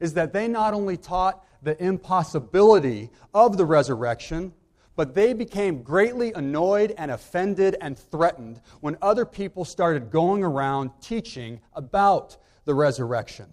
is 0.00 0.14
that 0.14 0.32
they 0.32 0.48
not 0.48 0.74
only 0.74 0.96
taught 0.96 1.44
the 1.62 1.80
impossibility 1.82 3.10
of 3.32 3.56
the 3.56 3.64
resurrection, 3.64 4.52
but 4.96 5.14
they 5.14 5.32
became 5.32 5.82
greatly 5.82 6.32
annoyed 6.32 6.94
and 6.98 7.10
offended 7.10 7.76
and 7.80 7.98
threatened 7.98 8.60
when 8.80 8.96
other 9.00 9.24
people 9.24 9.64
started 9.64 10.10
going 10.10 10.42
around 10.42 10.90
teaching 11.00 11.60
about 11.74 12.36
the 12.64 12.74
resurrection. 12.74 13.46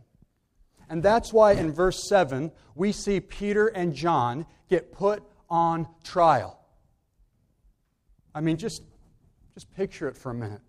And 0.90 1.04
that's 1.04 1.32
why 1.32 1.54
in 1.54 1.72
verse 1.72 2.08
7, 2.10 2.52
we 2.76 2.92
see 2.92 3.20
Peter 3.20 3.68
and 3.68 3.94
John 3.94 4.46
get 4.70 4.92
put 4.92 5.24
on 5.50 5.88
trial. 6.04 6.60
I 8.34 8.42
mean, 8.42 8.58
just, 8.58 8.82
just 9.54 9.72
picture 9.76 10.08
it 10.08 10.18
for 10.18 10.32
a 10.32 10.34
minute. 10.34 10.62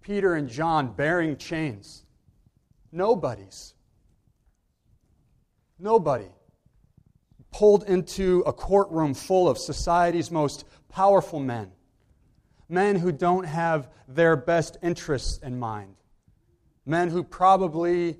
Peter 0.00 0.34
and 0.34 0.48
John 0.48 0.92
bearing 0.92 1.36
chains. 1.36 2.04
Nobodies. 2.90 3.74
Nobody. 5.78 6.28
Pulled 7.52 7.84
into 7.84 8.42
a 8.46 8.52
courtroom 8.52 9.12
full 9.12 9.48
of 9.48 9.58
society's 9.58 10.30
most 10.30 10.64
powerful 10.88 11.38
men. 11.38 11.70
Men 12.68 12.96
who 12.96 13.12
don't 13.12 13.44
have 13.44 13.90
their 14.08 14.36
best 14.36 14.78
interests 14.82 15.38
in 15.42 15.58
mind 15.58 15.96
men 16.84 17.08
who 17.08 17.22
probably 17.22 18.18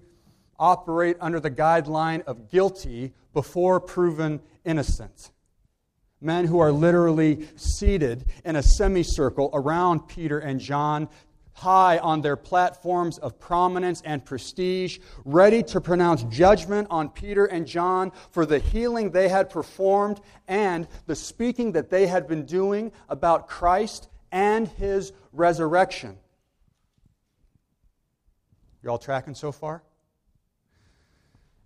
operate 0.58 1.16
under 1.20 1.40
the 1.40 1.50
guideline 1.50 2.22
of 2.22 2.48
guilty 2.48 3.12
before 3.32 3.80
proven 3.80 4.40
innocent. 4.64 5.32
Men 6.20 6.46
who 6.46 6.60
are 6.60 6.70
literally 6.70 7.48
seated 7.56 8.26
in 8.44 8.54
a 8.54 8.62
semicircle 8.62 9.50
around 9.52 10.06
Peter 10.06 10.38
and 10.38 10.60
John, 10.60 11.08
high 11.54 11.98
on 11.98 12.20
their 12.20 12.36
platforms 12.36 13.18
of 13.18 13.40
prominence 13.40 14.02
and 14.04 14.24
prestige, 14.24 15.00
ready 15.24 15.62
to 15.64 15.80
pronounce 15.80 16.22
judgment 16.24 16.86
on 16.90 17.08
Peter 17.08 17.46
and 17.46 17.66
John 17.66 18.12
for 18.30 18.46
the 18.46 18.60
healing 18.60 19.10
they 19.10 19.28
had 19.28 19.50
performed 19.50 20.20
and 20.46 20.86
the 21.06 21.16
speaking 21.16 21.72
that 21.72 21.90
they 21.90 22.06
had 22.06 22.28
been 22.28 22.46
doing 22.46 22.92
about 23.08 23.48
Christ 23.48 24.08
and 24.30 24.68
his 24.68 25.12
resurrection. 25.32 26.18
You 28.82 28.90
all 28.90 28.98
tracking 28.98 29.34
so 29.34 29.52
far? 29.52 29.82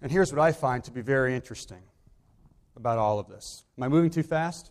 And 0.02 0.12
here's 0.12 0.32
what 0.32 0.40
I 0.40 0.52
find 0.52 0.84
to 0.84 0.90
be 0.90 1.00
very 1.00 1.34
interesting 1.34 1.82
about 2.76 2.98
all 2.98 3.18
of 3.18 3.28
this. 3.28 3.64
Am 3.78 3.84
I 3.84 3.88
moving 3.88 4.10
too 4.10 4.22
fast? 4.22 4.70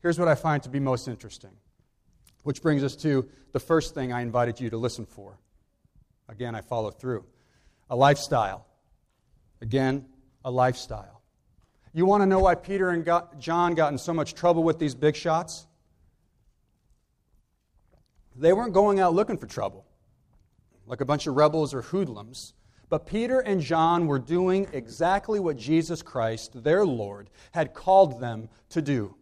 Here's 0.00 0.18
what 0.18 0.28
I 0.28 0.34
find 0.34 0.62
to 0.62 0.68
be 0.68 0.80
most 0.80 1.08
interesting, 1.08 1.50
which 2.44 2.62
brings 2.62 2.84
us 2.84 2.94
to 2.96 3.28
the 3.52 3.60
first 3.60 3.94
thing 3.94 4.12
I 4.12 4.22
invited 4.22 4.60
you 4.60 4.70
to 4.70 4.76
listen 4.76 5.04
for. 5.04 5.38
Again, 6.28 6.54
I 6.54 6.60
follow 6.60 6.90
through 6.90 7.24
a 7.90 7.96
lifestyle. 7.96 8.64
Again, 9.60 10.06
a 10.44 10.50
lifestyle. 10.50 11.20
You 11.92 12.06
want 12.06 12.22
to 12.22 12.26
know 12.26 12.38
why 12.38 12.54
Peter 12.54 12.90
and 12.90 13.04
John 13.40 13.74
got 13.74 13.92
in 13.92 13.98
so 13.98 14.14
much 14.14 14.34
trouble 14.34 14.62
with 14.62 14.78
these 14.78 14.94
big 14.94 15.16
shots? 15.16 15.66
They 18.36 18.52
weren't 18.52 18.72
going 18.72 19.00
out 19.00 19.12
looking 19.12 19.36
for 19.36 19.46
trouble 19.46 19.84
like 20.90 21.00
a 21.00 21.06
bunch 21.06 21.26
of 21.26 21.36
rebels 21.36 21.72
or 21.72 21.82
hoodlums. 21.82 22.52
But 22.88 23.06
Peter 23.06 23.38
and 23.38 23.60
John 23.60 24.08
were 24.08 24.18
doing 24.18 24.66
exactly 24.72 25.38
what 25.38 25.56
Jesus 25.56 26.02
Christ, 26.02 26.64
their 26.64 26.84
Lord, 26.84 27.30
had 27.52 27.72
called 27.72 28.20
them 28.20 28.48
to 28.70 28.82
do. 28.82 29.14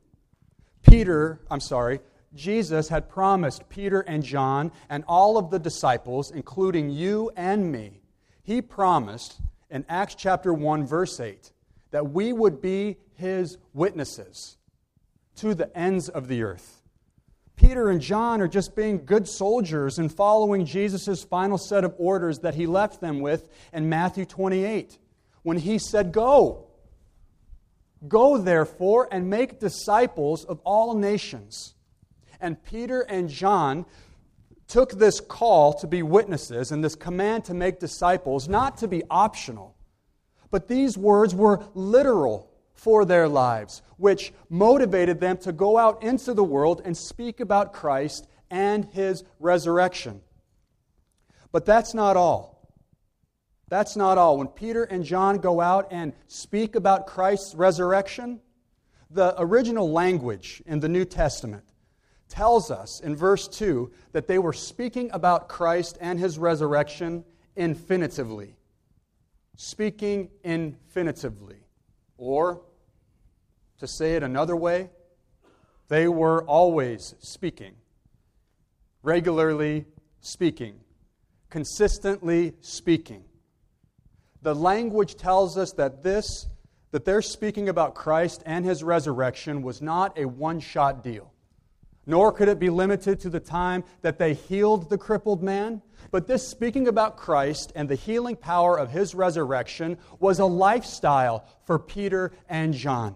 Peter, 0.82 1.42
I'm 1.50 1.60
sorry, 1.60 2.00
Jesus 2.34 2.88
had 2.88 3.10
promised 3.10 3.68
Peter 3.68 4.00
and 4.00 4.22
John 4.22 4.72
and 4.88 5.04
all 5.06 5.36
of 5.36 5.50
the 5.50 5.58
disciples, 5.58 6.30
including 6.30 6.88
you 6.88 7.30
and 7.36 7.70
me, 7.70 8.00
he 8.42 8.62
promised 8.62 9.38
in 9.70 9.84
Acts 9.90 10.14
chapter 10.14 10.54
1, 10.54 10.86
verse 10.86 11.20
8, 11.20 11.52
that 11.90 12.10
we 12.10 12.32
would 12.32 12.62
be 12.62 12.96
his 13.14 13.58
witnesses 13.74 14.56
to 15.36 15.54
the 15.54 15.76
ends 15.76 16.08
of 16.08 16.28
the 16.28 16.42
earth. 16.42 16.77
Peter 17.58 17.90
and 17.90 18.00
John 18.00 18.40
are 18.40 18.48
just 18.48 18.76
being 18.76 19.04
good 19.04 19.28
soldiers 19.28 19.98
and 19.98 20.12
following 20.12 20.64
Jesus' 20.64 21.24
final 21.24 21.58
set 21.58 21.84
of 21.84 21.92
orders 21.98 22.38
that 22.38 22.54
he 22.54 22.66
left 22.66 23.00
them 23.00 23.20
with 23.20 23.48
in 23.72 23.88
Matthew 23.88 24.24
28 24.24 24.96
when 25.42 25.58
he 25.58 25.78
said, 25.78 26.12
Go. 26.12 26.66
Go, 28.06 28.38
therefore, 28.38 29.08
and 29.10 29.28
make 29.28 29.58
disciples 29.58 30.44
of 30.44 30.60
all 30.62 30.94
nations. 30.94 31.74
And 32.40 32.62
Peter 32.62 33.00
and 33.00 33.28
John 33.28 33.86
took 34.68 34.92
this 34.92 35.18
call 35.18 35.72
to 35.74 35.88
be 35.88 36.04
witnesses 36.04 36.70
and 36.70 36.84
this 36.84 36.94
command 36.94 37.44
to 37.46 37.54
make 37.54 37.80
disciples 37.80 38.48
not 38.48 38.76
to 38.76 38.86
be 38.86 39.02
optional, 39.10 39.74
but 40.52 40.68
these 40.68 40.96
words 40.96 41.34
were 41.34 41.64
literal 41.74 42.47
for 42.78 43.04
their 43.04 43.28
lives, 43.28 43.82
which 43.96 44.32
motivated 44.48 45.18
them 45.18 45.36
to 45.36 45.50
go 45.50 45.76
out 45.76 46.00
into 46.04 46.32
the 46.32 46.44
world 46.44 46.80
and 46.84 46.96
speak 46.96 47.40
about 47.40 47.72
Christ 47.72 48.28
and 48.52 48.84
his 48.92 49.24
resurrection. 49.40 50.20
But 51.50 51.66
that's 51.66 51.92
not 51.92 52.16
all. 52.16 52.72
That's 53.68 53.96
not 53.96 54.16
all. 54.16 54.38
When 54.38 54.46
Peter 54.46 54.84
and 54.84 55.04
John 55.04 55.38
go 55.38 55.60
out 55.60 55.88
and 55.90 56.12
speak 56.28 56.76
about 56.76 57.08
Christ's 57.08 57.56
resurrection, 57.56 58.40
the 59.10 59.34
original 59.38 59.90
language 59.90 60.62
in 60.64 60.78
the 60.78 60.88
New 60.88 61.04
Testament 61.04 61.64
tells 62.28 62.70
us 62.70 63.00
in 63.00 63.16
verse 63.16 63.48
2 63.48 63.90
that 64.12 64.28
they 64.28 64.38
were 64.38 64.52
speaking 64.52 65.10
about 65.12 65.48
Christ 65.48 65.98
and 66.00 66.16
his 66.20 66.38
resurrection 66.38 67.24
infinitively. 67.56 68.54
Speaking 69.56 70.30
infinitively. 70.44 71.56
Or, 72.18 72.62
to 73.78 73.86
say 73.86 74.16
it 74.16 74.22
another 74.22 74.56
way, 74.56 74.90
they 75.88 76.08
were 76.08 76.42
always 76.44 77.14
speaking, 77.20 77.74
regularly 79.02 79.86
speaking, 80.20 80.80
consistently 81.48 82.54
speaking. 82.60 83.24
The 84.42 84.54
language 84.54 85.16
tells 85.16 85.56
us 85.56 85.72
that 85.72 86.02
this, 86.02 86.46
that 86.90 87.04
they're 87.04 87.22
speaking 87.22 87.68
about 87.68 87.94
Christ 87.94 88.42
and 88.46 88.64
his 88.64 88.84
resurrection, 88.84 89.62
was 89.62 89.80
not 89.80 90.18
a 90.18 90.26
one 90.26 90.60
shot 90.60 91.02
deal. 91.02 91.32
Nor 92.06 92.32
could 92.32 92.48
it 92.48 92.58
be 92.58 92.70
limited 92.70 93.20
to 93.20 93.30
the 93.30 93.40
time 93.40 93.84
that 94.02 94.18
they 94.18 94.32
healed 94.32 94.88
the 94.88 94.96
crippled 94.96 95.42
man. 95.42 95.82
But 96.10 96.26
this 96.26 96.46
speaking 96.46 96.88
about 96.88 97.18
Christ 97.18 97.72
and 97.74 97.88
the 97.88 97.96
healing 97.96 98.36
power 98.36 98.78
of 98.78 98.90
his 98.90 99.14
resurrection 99.14 99.98
was 100.18 100.38
a 100.38 100.46
lifestyle 100.46 101.46
for 101.64 101.78
Peter 101.78 102.32
and 102.48 102.72
John. 102.72 103.14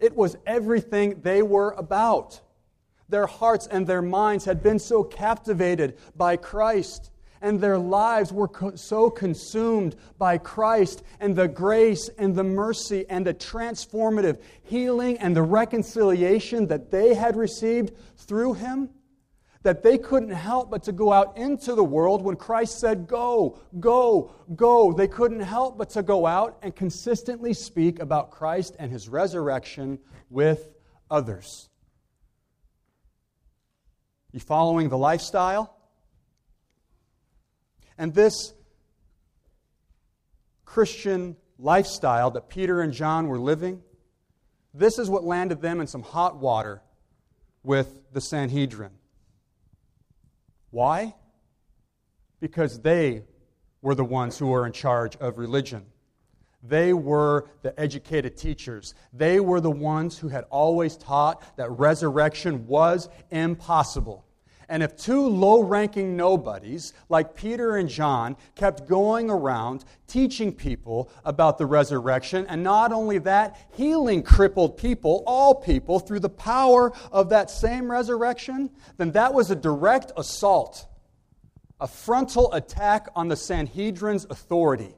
It 0.00 0.16
was 0.16 0.36
everything 0.46 1.20
they 1.22 1.42
were 1.42 1.72
about. 1.72 2.40
Their 3.08 3.26
hearts 3.26 3.66
and 3.66 3.86
their 3.86 4.02
minds 4.02 4.44
had 4.44 4.62
been 4.62 4.78
so 4.78 5.04
captivated 5.04 5.98
by 6.16 6.36
Christ, 6.36 7.10
and 7.42 7.60
their 7.60 7.78
lives 7.78 8.32
were 8.32 8.48
co- 8.48 8.76
so 8.76 9.10
consumed 9.10 9.96
by 10.18 10.38
Christ 10.38 11.02
and 11.18 11.36
the 11.36 11.48
grace 11.48 12.08
and 12.18 12.34
the 12.34 12.44
mercy 12.44 13.04
and 13.08 13.26
the 13.26 13.34
transformative 13.34 14.40
healing 14.62 15.18
and 15.18 15.36
the 15.36 15.42
reconciliation 15.42 16.68
that 16.68 16.90
they 16.90 17.14
had 17.14 17.36
received 17.36 17.92
through 18.16 18.54
Him 18.54 18.90
that 19.62 19.82
they 19.82 19.98
couldn't 19.98 20.30
help 20.30 20.70
but 20.70 20.84
to 20.84 20.92
go 20.92 21.12
out 21.12 21.36
into 21.36 21.74
the 21.74 21.84
world 21.84 22.22
when 22.22 22.36
Christ 22.36 22.80
said, 22.80 23.06
Go, 23.06 23.58
go, 23.78 24.32
go. 24.56 24.92
They 24.92 25.08
couldn't 25.08 25.40
help 25.40 25.76
but 25.76 25.90
to 25.90 26.02
go 26.02 26.26
out 26.26 26.58
and 26.62 26.74
consistently 26.74 27.52
speak 27.52 28.00
about 28.00 28.30
Christ 28.30 28.74
and 28.78 28.90
his 28.90 29.08
resurrection 29.08 29.98
with 30.30 30.68
others. 31.10 31.68
You 34.32 34.40
following 34.40 34.88
the 34.88 34.98
lifestyle? 34.98 35.76
And 37.98 38.14
this 38.14 38.54
Christian 40.64 41.36
lifestyle 41.58 42.30
that 42.30 42.48
Peter 42.48 42.80
and 42.80 42.94
John 42.94 43.28
were 43.28 43.38
living, 43.38 43.82
this 44.72 44.98
is 44.98 45.10
what 45.10 45.24
landed 45.24 45.60
them 45.60 45.80
in 45.82 45.86
some 45.86 46.02
hot 46.02 46.38
water 46.38 46.80
with 47.62 47.94
the 48.12 48.20
Sanhedrin. 48.22 48.92
Why? 50.70 51.14
Because 52.40 52.80
they 52.80 53.24
were 53.82 53.94
the 53.94 54.04
ones 54.04 54.38
who 54.38 54.48
were 54.48 54.66
in 54.66 54.72
charge 54.72 55.16
of 55.16 55.38
religion. 55.38 55.86
They 56.62 56.92
were 56.92 57.48
the 57.62 57.78
educated 57.80 58.36
teachers. 58.36 58.94
They 59.12 59.40
were 59.40 59.60
the 59.60 59.70
ones 59.70 60.18
who 60.18 60.28
had 60.28 60.44
always 60.50 60.96
taught 60.96 61.56
that 61.56 61.70
resurrection 61.70 62.66
was 62.66 63.08
impossible. 63.30 64.26
And 64.70 64.84
if 64.84 64.96
two 64.96 65.26
low 65.28 65.64
ranking 65.64 66.16
nobodies 66.16 66.92
like 67.08 67.34
Peter 67.34 67.76
and 67.76 67.88
John 67.88 68.36
kept 68.54 68.86
going 68.86 69.28
around 69.28 69.84
teaching 70.06 70.54
people 70.54 71.10
about 71.24 71.58
the 71.58 71.66
resurrection, 71.66 72.46
and 72.48 72.62
not 72.62 72.92
only 72.92 73.18
that, 73.18 73.58
healing 73.72 74.22
crippled 74.22 74.76
people, 74.76 75.24
all 75.26 75.56
people, 75.56 75.98
through 75.98 76.20
the 76.20 76.28
power 76.28 76.92
of 77.10 77.30
that 77.30 77.50
same 77.50 77.90
resurrection, 77.90 78.70
then 78.96 79.10
that 79.10 79.34
was 79.34 79.50
a 79.50 79.56
direct 79.56 80.12
assault, 80.16 80.86
a 81.80 81.88
frontal 81.88 82.52
attack 82.52 83.08
on 83.16 83.26
the 83.26 83.36
Sanhedrin's 83.36 84.24
authority 84.30 84.94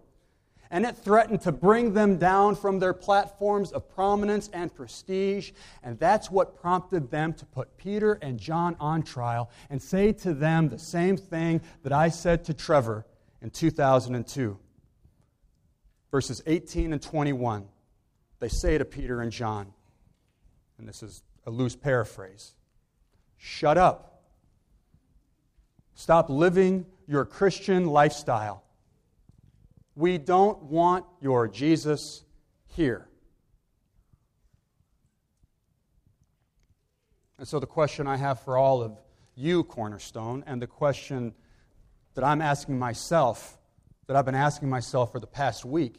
and 0.72 0.86
it 0.86 0.96
threatened 0.96 1.42
to 1.42 1.52
bring 1.52 1.92
them 1.92 2.16
down 2.16 2.56
from 2.56 2.78
their 2.78 2.94
platforms 2.94 3.72
of 3.72 3.88
prominence 3.94 4.48
and 4.54 4.74
prestige. 4.74 5.52
And 5.82 5.98
that's 5.98 6.30
what 6.30 6.58
prompted 6.58 7.10
them 7.10 7.34
to 7.34 7.44
put 7.44 7.76
Peter 7.76 8.14
and 8.14 8.40
John 8.40 8.74
on 8.80 9.02
trial 9.02 9.50
and 9.68 9.80
say 9.80 10.12
to 10.12 10.32
them 10.32 10.70
the 10.70 10.78
same 10.78 11.18
thing 11.18 11.60
that 11.82 11.92
I 11.92 12.08
said 12.08 12.44
to 12.44 12.54
Trevor 12.54 13.04
in 13.42 13.50
2002. 13.50 14.58
Verses 16.10 16.42
18 16.46 16.94
and 16.94 17.02
21, 17.02 17.68
they 18.40 18.48
say 18.48 18.78
to 18.78 18.86
Peter 18.86 19.20
and 19.20 19.30
John, 19.30 19.74
and 20.78 20.88
this 20.88 21.02
is 21.02 21.22
a 21.46 21.50
loose 21.50 21.76
paraphrase 21.76 22.54
shut 23.36 23.76
up. 23.76 24.22
Stop 25.94 26.30
living 26.30 26.86
your 27.06 27.24
Christian 27.24 27.86
lifestyle 27.86 28.62
we 29.94 30.18
don't 30.18 30.62
want 30.64 31.04
your 31.20 31.48
Jesus 31.48 32.24
here. 32.66 33.08
And 37.38 37.48
so, 37.48 37.58
the 37.58 37.66
question 37.66 38.06
I 38.06 38.16
have 38.16 38.40
for 38.40 38.56
all 38.56 38.82
of 38.82 38.98
you, 39.34 39.64
Cornerstone, 39.64 40.44
and 40.46 40.62
the 40.62 40.66
question 40.66 41.34
that 42.14 42.24
I'm 42.24 42.40
asking 42.40 42.78
myself, 42.78 43.58
that 44.06 44.16
I've 44.16 44.24
been 44.26 44.34
asking 44.34 44.68
myself 44.68 45.12
for 45.12 45.20
the 45.20 45.26
past 45.26 45.64
week 45.64 45.98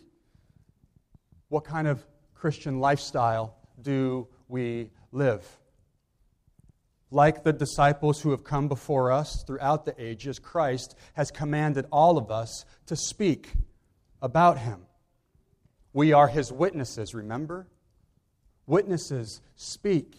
what 1.49 1.65
kind 1.65 1.88
of 1.88 2.03
Christian 2.34 2.79
lifestyle 2.79 3.56
do 3.79 4.27
we 4.47 4.89
live? 5.12 5.45
Like 7.12 7.43
the 7.43 7.53
disciples 7.53 8.21
who 8.21 8.32
have 8.32 8.43
come 8.43 8.67
before 8.67 9.12
us 9.12 9.43
throughout 9.45 9.86
the 9.86 9.93
ages, 10.03 10.39
Christ 10.39 10.95
has 11.13 11.29
commanded 11.29 11.86
all 11.91 12.17
of 12.17 12.32
us 12.32 12.65
to 12.88 12.95
speak 12.95 13.51
about 14.23 14.57
him. 14.57 14.79
We 15.91 16.13
are 16.13 16.27
his 16.27 16.51
witnesses, 16.51 17.13
remember? 17.13 17.67
Witnesses 18.65 19.41
speak. 19.55 20.15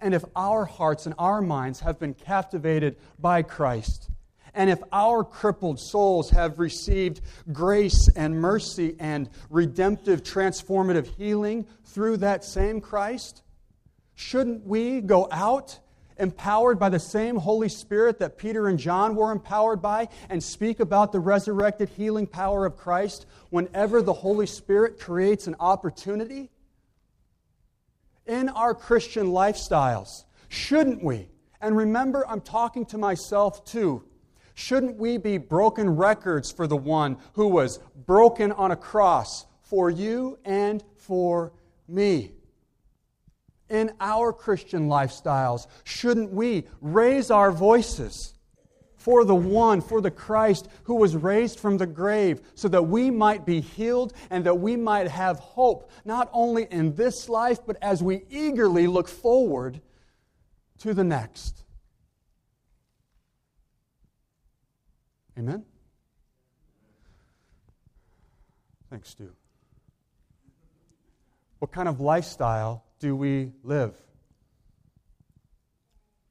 And 0.00 0.14
if 0.14 0.24
our 0.36 0.64
hearts 0.64 1.04
and 1.04 1.14
our 1.18 1.42
minds 1.42 1.80
have 1.80 1.98
been 1.98 2.14
captivated 2.14 2.96
by 3.18 3.42
Christ, 3.42 4.08
and 4.54 4.70
if 4.70 4.78
our 4.92 5.24
crippled 5.24 5.80
souls 5.80 6.30
have 6.30 6.60
received 6.60 7.20
grace 7.52 8.08
and 8.14 8.40
mercy 8.40 8.94
and 9.00 9.28
redemptive, 9.50 10.22
transformative 10.22 11.06
healing 11.16 11.66
through 11.84 12.18
that 12.18 12.44
same 12.44 12.80
Christ, 12.80 13.42
shouldn't 14.14 14.64
we 14.64 15.00
go 15.00 15.26
out 15.32 15.80
empowered 16.18 16.78
by 16.78 16.88
the 16.88 16.98
same 16.98 17.36
Holy 17.36 17.68
Spirit 17.68 18.18
that 18.18 18.38
Peter 18.38 18.68
and 18.68 18.78
John 18.78 19.16
were 19.16 19.32
empowered 19.32 19.82
by, 19.82 20.08
and 20.28 20.42
speak 20.42 20.80
about 20.80 21.12
the 21.12 21.20
resurrected 21.20 21.88
healing 21.90 22.26
power 22.26 22.66
of 22.66 22.76
Christ 22.76 23.26
whenever 23.50 24.02
the 24.02 24.12
Holy 24.12 24.46
Spirit 24.46 24.98
creates 24.98 25.46
an 25.46 25.56
opportunity? 25.60 26.50
In 28.26 28.48
our 28.48 28.74
Christian 28.74 29.28
lifestyles, 29.28 30.24
shouldn't 30.48 31.02
we? 31.02 31.28
And 31.60 31.76
remember, 31.76 32.26
I'm 32.28 32.40
talking 32.40 32.86
to 32.86 32.98
myself 32.98 33.64
too. 33.64 34.04
Shouldn't 34.54 34.96
we 34.96 35.18
be 35.18 35.38
broken 35.38 35.90
records 35.90 36.52
for 36.52 36.66
the 36.66 36.76
one 36.76 37.16
who 37.32 37.48
was 37.48 37.80
broken 38.06 38.52
on 38.52 38.70
a 38.70 38.76
cross 38.76 39.46
for 39.62 39.90
you 39.90 40.38
and 40.44 40.84
for 40.96 41.52
me? 41.88 42.32
In 43.68 43.92
our 44.00 44.32
Christian 44.32 44.88
lifestyles, 44.88 45.66
shouldn't 45.84 46.32
we 46.32 46.64
raise 46.80 47.30
our 47.30 47.50
voices 47.50 48.34
for 48.96 49.24
the 49.24 49.34
one, 49.34 49.82
for 49.82 50.00
the 50.00 50.10
Christ 50.10 50.66
who 50.84 50.94
was 50.94 51.14
raised 51.14 51.60
from 51.60 51.76
the 51.76 51.86
grave, 51.86 52.40
so 52.54 52.68
that 52.68 52.84
we 52.84 53.10
might 53.10 53.44
be 53.44 53.60
healed 53.60 54.14
and 54.30 54.44
that 54.44 54.58
we 54.58 54.76
might 54.76 55.08
have 55.08 55.38
hope, 55.38 55.90
not 56.04 56.30
only 56.32 56.66
in 56.70 56.94
this 56.94 57.28
life, 57.28 57.58
but 57.66 57.76
as 57.82 58.02
we 58.02 58.22
eagerly 58.30 58.86
look 58.86 59.08
forward 59.08 59.80
to 60.78 60.94
the 60.94 61.04
next? 61.04 61.64
Amen? 65.38 65.64
Thanks, 68.88 69.10
Stu. 69.10 69.32
What 71.58 71.72
kind 71.72 71.88
of 71.88 72.00
lifestyle 72.00 72.83
do 73.04 73.14
we 73.14 73.52
live? 73.62 73.94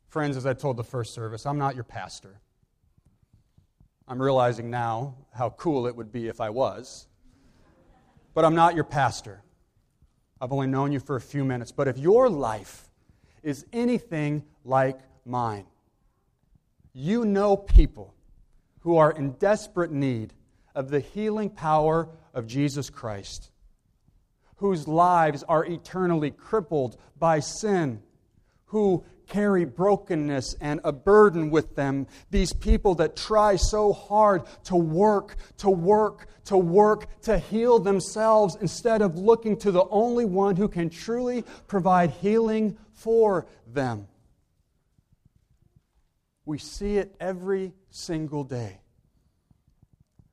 Friends, 0.07 0.35
as 0.35 0.47
I 0.47 0.55
told 0.55 0.75
the 0.75 0.83
first 0.83 1.13
service, 1.13 1.45
I'm 1.45 1.59
not 1.59 1.75
your 1.75 1.83
pastor. 1.83 2.41
I'm 4.07 4.19
realizing 4.19 4.71
now 4.71 5.17
how 5.31 5.51
cool 5.51 5.85
it 5.85 5.95
would 5.95 6.11
be 6.11 6.29
if 6.29 6.41
I 6.41 6.49
was. 6.49 7.05
But 8.33 8.43
I'm 8.43 8.55
not 8.55 8.73
your 8.73 8.85
pastor. 8.85 9.43
I've 10.41 10.51
only 10.51 10.65
known 10.65 10.91
you 10.91 10.99
for 10.99 11.15
a 11.15 11.21
few 11.21 11.45
minutes. 11.45 11.71
But 11.71 11.87
if 11.87 11.99
your 11.99 12.27
life 12.27 12.89
is 13.43 13.67
anything 13.71 14.43
like 14.65 14.97
mine, 15.27 15.67
you 16.91 17.23
know 17.23 17.55
people 17.55 18.15
who 18.79 18.97
are 18.97 19.11
in 19.11 19.33
desperate 19.33 19.91
need 19.91 20.33
of 20.73 20.89
the 20.89 21.01
healing 21.01 21.51
power 21.51 22.09
of 22.33 22.47
Jesus 22.47 22.89
Christ 22.89 23.51
whose 24.63 24.87
lives 24.87 25.43
are 25.49 25.65
eternally 25.65 26.31
crippled 26.31 26.95
by 27.19 27.37
sin, 27.37 28.01
who 28.67 29.03
carry 29.27 29.65
brokenness 29.65 30.55
and 30.61 30.79
a 30.85 30.91
burden 30.93 31.49
with 31.49 31.75
them. 31.75 32.07
These 32.31 32.53
people 32.53 32.95
that 32.95 33.17
try 33.17 33.57
so 33.57 33.91
hard 33.91 34.43
to 34.63 34.77
work, 34.77 35.35
to 35.57 35.69
work, 35.69 36.29
to 36.45 36.55
work, 36.55 37.07
to 37.23 37.37
heal 37.37 37.77
themselves 37.77 38.55
instead 38.61 39.01
of 39.01 39.17
looking 39.17 39.57
to 39.57 39.71
the 39.73 39.83
only 39.89 40.23
one 40.23 40.55
who 40.55 40.69
can 40.69 40.89
truly 40.89 41.43
provide 41.67 42.11
healing 42.11 42.77
for 42.93 43.45
them. 43.67 44.07
We 46.45 46.57
see 46.57 46.95
it 46.95 47.13
every 47.19 47.73
single 47.89 48.45
day. 48.45 48.79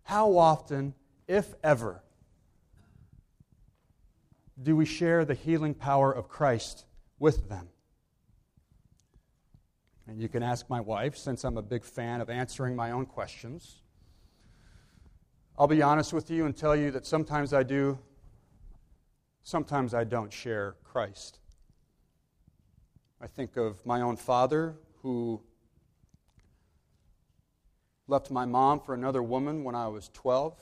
How 0.04 0.36
often, 0.36 0.94
if 1.26 1.52
ever, 1.64 2.04
do 4.62 4.76
we 4.76 4.84
share 4.84 5.24
the 5.24 5.34
healing 5.34 5.74
power 5.74 6.12
of 6.12 6.28
Christ 6.28 6.84
with 7.18 7.48
them? 7.48 7.68
And 10.06 10.20
you 10.20 10.28
can 10.28 10.42
ask 10.42 10.68
my 10.68 10.80
wife, 10.80 11.16
since 11.16 11.44
I'm 11.44 11.56
a 11.56 11.62
big 11.62 11.84
fan 11.84 12.20
of 12.20 12.28
answering 12.28 12.74
my 12.74 12.90
own 12.90 13.06
questions. 13.06 13.82
I'll 15.56 15.68
be 15.68 15.82
honest 15.82 16.12
with 16.12 16.30
you 16.30 16.46
and 16.46 16.56
tell 16.56 16.74
you 16.74 16.90
that 16.90 17.06
sometimes 17.06 17.52
I 17.52 17.62
do, 17.62 17.98
sometimes 19.42 19.94
I 19.94 20.04
don't 20.04 20.32
share 20.32 20.76
Christ. 20.84 21.38
I 23.20 23.26
think 23.26 23.56
of 23.56 23.84
my 23.86 24.00
own 24.00 24.16
father 24.16 24.74
who 25.02 25.40
left 28.08 28.30
my 28.30 28.46
mom 28.46 28.80
for 28.80 28.94
another 28.94 29.22
woman 29.22 29.62
when 29.62 29.74
I 29.74 29.88
was 29.88 30.08
12. 30.14 30.56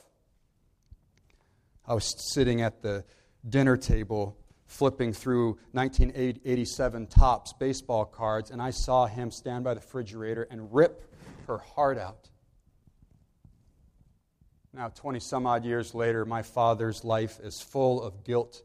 I 1.87 1.93
was 1.95 2.05
sitting 2.05 2.61
at 2.61 2.83
the 2.83 3.03
dinner 3.47 3.77
table 3.77 4.37
flipping 4.65 5.11
through 5.13 5.57
1987 5.71 7.07
Topps 7.07 7.53
baseball 7.53 8.05
cards, 8.05 8.51
and 8.51 8.61
I 8.61 8.69
saw 8.69 9.07
him 9.07 9.31
stand 9.31 9.63
by 9.63 9.73
the 9.73 9.79
refrigerator 9.79 10.47
and 10.51 10.73
rip 10.73 11.11
her 11.47 11.57
heart 11.57 11.97
out. 11.97 12.29
Now, 14.73 14.89
20 14.89 15.19
some 15.19 15.47
odd 15.47 15.65
years 15.65 15.95
later, 15.95 16.25
my 16.25 16.43
father's 16.43 17.03
life 17.03 17.39
is 17.41 17.59
full 17.59 18.03
of 18.03 18.23
guilt. 18.23 18.61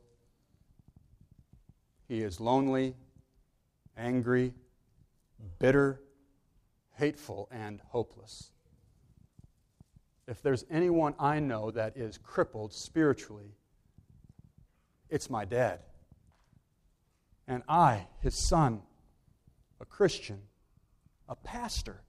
He 2.06 2.20
is 2.20 2.40
lonely, 2.40 2.94
angry, 3.96 4.52
bitter, 5.58 6.02
hateful, 6.96 7.48
and 7.50 7.80
hopeless. 7.88 8.50
If 10.28 10.42
there's 10.42 10.64
anyone 10.70 11.14
I 11.18 11.40
know 11.40 11.70
that 11.70 11.96
is 11.96 12.18
crippled 12.18 12.74
spiritually, 12.74 13.54
it's 15.14 15.31
my 15.31 15.44
dad. 15.44 15.79
And 17.46 17.62
I, 17.68 18.09
his 18.20 18.35
son, 18.35 18.83
a 19.81 19.85
Christian, 19.85 20.40
a 21.29 21.37
pastor, 21.37 22.00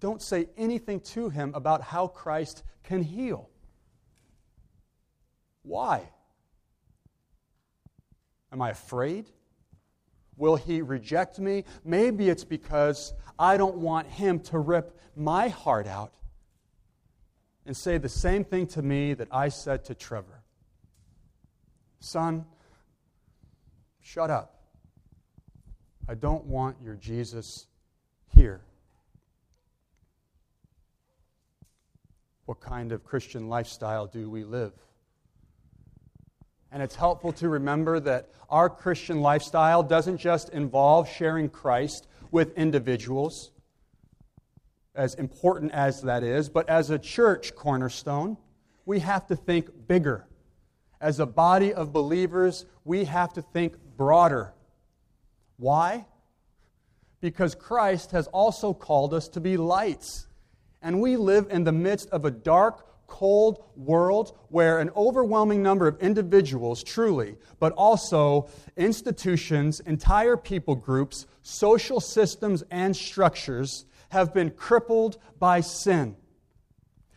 don't 0.00 0.20
say 0.20 0.48
anything 0.56 0.98
to 1.00 1.28
him 1.28 1.52
about 1.54 1.82
how 1.82 2.08
Christ 2.08 2.64
can 2.82 3.00
heal. 3.00 3.48
Why? 5.62 6.10
Am 8.50 8.60
I 8.60 8.70
afraid? 8.70 9.30
Will 10.36 10.56
he 10.56 10.82
reject 10.82 11.38
me? 11.38 11.62
Maybe 11.84 12.28
it's 12.28 12.44
because 12.44 13.14
I 13.38 13.56
don't 13.56 13.76
want 13.76 14.08
him 14.08 14.40
to 14.40 14.58
rip 14.58 14.98
my 15.14 15.46
heart 15.46 15.86
out 15.86 16.12
and 17.64 17.76
say 17.76 17.98
the 17.98 18.08
same 18.08 18.42
thing 18.42 18.66
to 18.68 18.82
me 18.82 19.14
that 19.14 19.28
I 19.30 19.48
said 19.48 19.84
to 19.84 19.94
Trevor 19.94 20.33
Son, 22.04 22.44
shut 24.02 24.30
up. 24.30 24.60
I 26.06 26.14
don't 26.14 26.44
want 26.44 26.76
your 26.84 26.96
Jesus 26.96 27.66
here. 28.36 28.60
What 32.44 32.60
kind 32.60 32.92
of 32.92 33.04
Christian 33.04 33.48
lifestyle 33.48 34.06
do 34.06 34.28
we 34.28 34.44
live? 34.44 34.74
And 36.70 36.82
it's 36.82 36.94
helpful 36.94 37.32
to 37.32 37.48
remember 37.48 37.98
that 38.00 38.28
our 38.50 38.68
Christian 38.68 39.22
lifestyle 39.22 39.82
doesn't 39.82 40.18
just 40.18 40.50
involve 40.50 41.08
sharing 41.08 41.48
Christ 41.48 42.06
with 42.30 42.54
individuals, 42.58 43.50
as 44.94 45.14
important 45.14 45.72
as 45.72 46.02
that 46.02 46.22
is, 46.22 46.50
but 46.50 46.68
as 46.68 46.90
a 46.90 46.98
church 46.98 47.54
cornerstone, 47.54 48.36
we 48.84 48.98
have 48.98 49.26
to 49.28 49.36
think 49.36 49.88
bigger. 49.88 50.26
As 51.04 51.20
a 51.20 51.26
body 51.26 51.74
of 51.74 51.92
believers, 51.92 52.64
we 52.82 53.04
have 53.04 53.34
to 53.34 53.42
think 53.42 53.74
broader. 53.98 54.54
Why? 55.58 56.06
Because 57.20 57.54
Christ 57.54 58.12
has 58.12 58.26
also 58.28 58.72
called 58.72 59.12
us 59.12 59.28
to 59.28 59.40
be 59.40 59.58
lights 59.58 60.28
and 60.80 61.02
we 61.02 61.18
live 61.18 61.48
in 61.50 61.64
the 61.64 61.72
midst 61.72 62.08
of 62.08 62.24
a 62.24 62.30
dark, 62.30 63.06
cold 63.06 63.62
world 63.76 64.34
where 64.48 64.78
an 64.78 64.88
overwhelming 64.96 65.62
number 65.62 65.86
of 65.86 66.00
individuals, 66.00 66.82
truly, 66.82 67.36
but 67.58 67.74
also 67.74 68.48
institutions, 68.78 69.80
entire 69.80 70.38
people 70.38 70.74
groups, 70.74 71.26
social 71.42 72.00
systems, 72.00 72.64
and 72.70 72.96
structures 72.96 73.84
have 74.08 74.32
been 74.32 74.50
crippled 74.50 75.18
by 75.38 75.60
sin. 75.60 76.16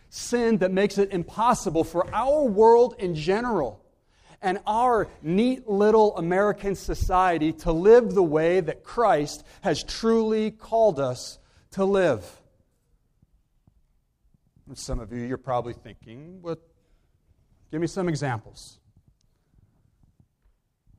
Sin 0.09 0.57
that 0.57 0.71
makes 0.71 0.97
it 0.97 1.11
impossible 1.11 1.83
for 1.83 2.07
our 2.13 2.43
world 2.43 2.95
in 2.97 3.15
general 3.15 3.83
and 4.41 4.59
our 4.67 5.09
neat 5.21 5.67
little 5.67 6.15
American 6.17 6.75
society 6.75 7.51
to 7.51 7.71
live 7.71 8.13
the 8.13 8.23
way 8.23 8.59
that 8.59 8.83
Christ 8.83 9.43
has 9.61 9.83
truly 9.83 10.51
called 10.51 10.99
us 10.99 11.39
to 11.71 11.83
live. 11.83 12.39
And 14.67 14.77
some 14.77 14.99
of 14.99 15.11
you, 15.11 15.23
you're 15.23 15.37
probably 15.37 15.73
thinking, 15.73 16.41
well, 16.41 16.57
give 17.71 17.81
me 17.81 17.87
some 17.87 18.07
examples. 18.09 18.79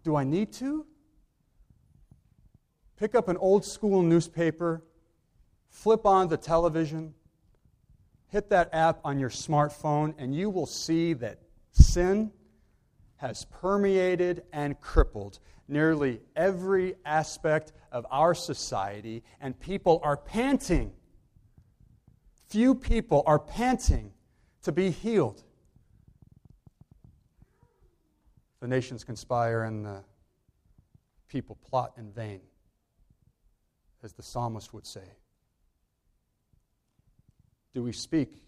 Do 0.02 0.16
I 0.16 0.24
need 0.24 0.52
to? 0.54 0.86
Pick 2.96 3.14
up 3.14 3.28
an 3.28 3.36
old 3.36 3.64
school 3.64 4.02
newspaper, 4.02 4.82
flip 5.68 6.06
on 6.06 6.28
the 6.28 6.36
television, 6.36 7.14
hit 8.28 8.50
that 8.50 8.70
app 8.72 9.00
on 9.04 9.18
your 9.18 9.30
smartphone, 9.30 10.14
and 10.18 10.34
you 10.34 10.50
will 10.50 10.66
see 10.66 11.12
that 11.14 11.38
sin 11.72 12.30
has 13.16 13.44
permeated 13.46 14.44
and 14.52 14.80
crippled 14.80 15.38
nearly 15.66 16.20
every 16.36 16.94
aspect 17.04 17.72
of 17.92 18.06
our 18.10 18.34
society, 18.34 19.22
and 19.40 19.58
people 19.58 20.00
are 20.02 20.16
panting 20.16 20.92
Few 22.48 22.74
people 22.74 23.22
are 23.26 23.38
panting 23.38 24.12
to 24.62 24.72
be 24.72 24.90
healed. 24.90 25.44
The 28.60 28.66
nations 28.66 29.04
conspire 29.04 29.64
and 29.64 29.84
the 29.84 30.02
people 31.28 31.58
plot 31.68 31.92
in 31.98 32.10
vain, 32.10 32.40
as 34.02 34.14
the 34.14 34.22
psalmist 34.22 34.72
would 34.72 34.86
say. 34.86 35.04
Do 37.74 37.82
we 37.82 37.92
speak 37.92 38.42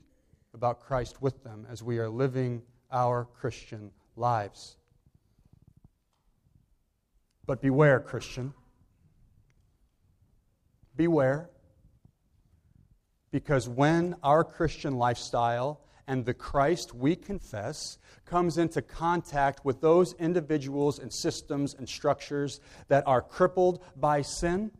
about 0.55 0.81
Christ 0.81 1.23
with 1.23 1.43
them 1.45 1.67
as 1.71 1.83
we 1.83 1.99
are 1.99 2.09
living 2.09 2.63
our 2.91 3.25
Christian 3.25 3.91
lives? 4.17 4.77
But 7.47 7.61
beware, 7.61 8.01
Christian. 8.01 8.55
Beware 10.97 11.51
because 13.31 13.69
when 13.69 14.17
our 14.23 14.43
Christian 14.45 14.97
lifestyle 14.97 15.81
and 16.07 16.25
the 16.25 16.35
Christ 16.35 16.95
we 16.95 17.15
confess 17.15 17.99
comes 18.25 18.59
into 18.59 18.83
contact 18.83 19.65
with 19.65 19.81
those 19.81 20.15
individuals 20.15 20.99
and 20.99 21.13
systems 21.13 21.75
and 21.75 21.89
structures 21.89 22.61
that 22.89 23.07
are 23.07 23.23
crippled 23.23 23.85
by 23.97 24.23
sin, 24.23 24.73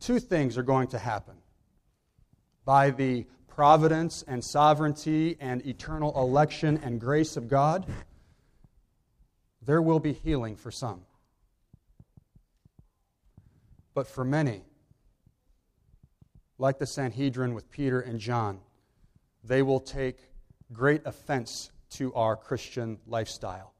two 0.00 0.18
things 0.18 0.58
are 0.58 0.62
going 0.62 0.88
to 0.88 0.98
happen. 0.98 1.36
By 2.68 2.90
the 2.90 3.24
providence 3.46 4.22
and 4.28 4.44
sovereignty 4.44 5.38
and 5.40 5.66
eternal 5.66 6.12
election 6.20 6.78
and 6.84 7.00
grace 7.00 7.38
of 7.38 7.48
God, 7.48 7.86
there 9.62 9.80
will 9.80 10.00
be 10.00 10.12
healing 10.12 10.54
for 10.54 10.70
some. 10.70 11.00
But 13.94 14.06
for 14.06 14.22
many, 14.22 14.64
like 16.58 16.78
the 16.78 16.86
Sanhedrin 16.86 17.54
with 17.54 17.70
Peter 17.70 18.02
and 18.02 18.20
John, 18.20 18.60
they 19.42 19.62
will 19.62 19.80
take 19.80 20.18
great 20.70 21.00
offense 21.06 21.70
to 21.92 22.12
our 22.12 22.36
Christian 22.36 22.98
lifestyle. 23.06 23.72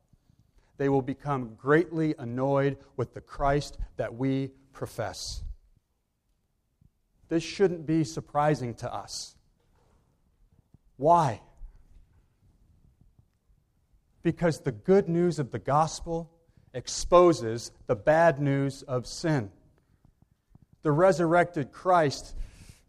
They 0.79 0.88
will 0.88 1.03
become 1.03 1.57
greatly 1.59 2.14
annoyed 2.18 2.79
with 2.96 3.12
the 3.12 3.20
Christ 3.20 3.77
that 3.98 4.14
we 4.14 4.53
profess. 4.72 5.42
This 7.29 7.43
shouldn't 7.43 7.87
be 7.87 8.05
surprising 8.05 8.75
to 8.77 8.93
us. 8.93 9.37
Why? 10.97 11.41
Because 14.23 14.61
the 14.61 14.73
good 14.73 15.09
news 15.09 15.38
of 15.38 15.51
the 15.51 15.59
gospel 15.59 16.31
exposes 16.75 17.71
the 17.87 17.97
bad 17.97 18.41
news 18.41 18.83
of 18.83 19.07
sin. 19.07 19.51
The 20.83 20.93
resurrected 20.93 21.73
Christ 21.73 22.35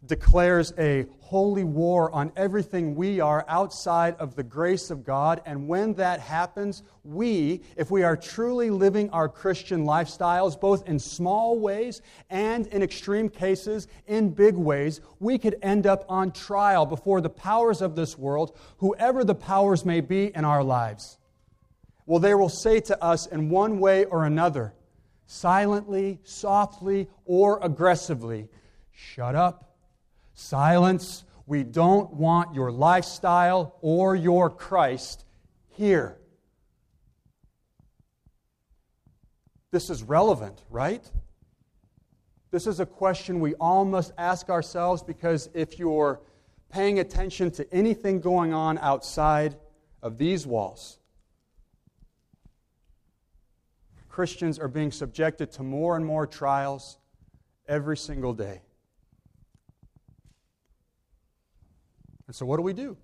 declares 0.06 0.72
a 0.78 1.06
holy 1.20 1.62
war 1.62 2.10
on 2.12 2.32
everything 2.36 2.94
we 2.94 3.20
are 3.20 3.44
outside 3.48 4.16
of 4.16 4.34
the 4.34 4.42
grace 4.42 4.90
of 4.90 5.04
God. 5.04 5.42
And 5.44 5.68
when 5.68 5.94
that 5.94 6.20
happens, 6.20 6.82
we, 7.04 7.62
if 7.76 7.90
we 7.90 8.02
are 8.02 8.16
truly 8.16 8.70
living 8.70 9.10
our 9.10 9.28
Christian 9.28 9.84
lifestyles, 9.84 10.58
both 10.58 10.88
in 10.88 10.98
small 10.98 11.58
ways 11.58 12.00
and 12.30 12.66
in 12.68 12.82
extreme 12.82 13.28
cases, 13.28 13.88
in 14.06 14.30
big 14.30 14.56
ways, 14.56 15.00
we 15.18 15.38
could 15.38 15.56
end 15.62 15.86
up 15.86 16.04
on 16.08 16.32
trial 16.32 16.86
before 16.86 17.20
the 17.20 17.30
powers 17.30 17.82
of 17.82 17.94
this 17.94 18.16
world, 18.16 18.56
whoever 18.78 19.22
the 19.22 19.34
powers 19.34 19.84
may 19.84 20.00
be 20.00 20.34
in 20.34 20.44
our 20.44 20.64
lives. 20.64 21.18
Well, 22.06 22.20
they 22.20 22.34
will 22.34 22.48
say 22.48 22.80
to 22.80 23.04
us 23.04 23.26
in 23.26 23.50
one 23.50 23.78
way 23.78 24.04
or 24.06 24.24
another, 24.24 24.74
silently, 25.26 26.18
softly, 26.24 27.08
or 27.24 27.62
aggressively, 27.62 28.48
shut 28.90 29.36
up 29.36 29.69
Silence. 30.40 31.24
We 31.46 31.64
don't 31.64 32.14
want 32.14 32.54
your 32.54 32.72
lifestyle 32.72 33.76
or 33.82 34.16
your 34.16 34.48
Christ 34.48 35.24
here. 35.68 36.16
This 39.70 39.90
is 39.90 40.02
relevant, 40.02 40.64
right? 40.70 41.08
This 42.50 42.66
is 42.66 42.80
a 42.80 42.86
question 42.86 43.40
we 43.40 43.54
all 43.56 43.84
must 43.84 44.12
ask 44.16 44.48
ourselves 44.48 45.02
because 45.02 45.50
if 45.52 45.78
you're 45.78 46.22
paying 46.70 46.98
attention 47.00 47.50
to 47.52 47.72
anything 47.72 48.20
going 48.20 48.54
on 48.54 48.78
outside 48.78 49.56
of 50.02 50.16
these 50.16 50.46
walls, 50.46 50.98
Christians 54.08 54.58
are 54.58 54.68
being 54.68 54.90
subjected 54.90 55.52
to 55.52 55.62
more 55.62 55.96
and 55.96 56.04
more 56.04 56.26
trials 56.26 56.98
every 57.68 57.96
single 57.96 58.32
day. 58.32 58.62
And 62.30 62.36
so, 62.36 62.46
what 62.46 62.58
do 62.58 62.62
we 62.62 62.74
do? 62.74 62.96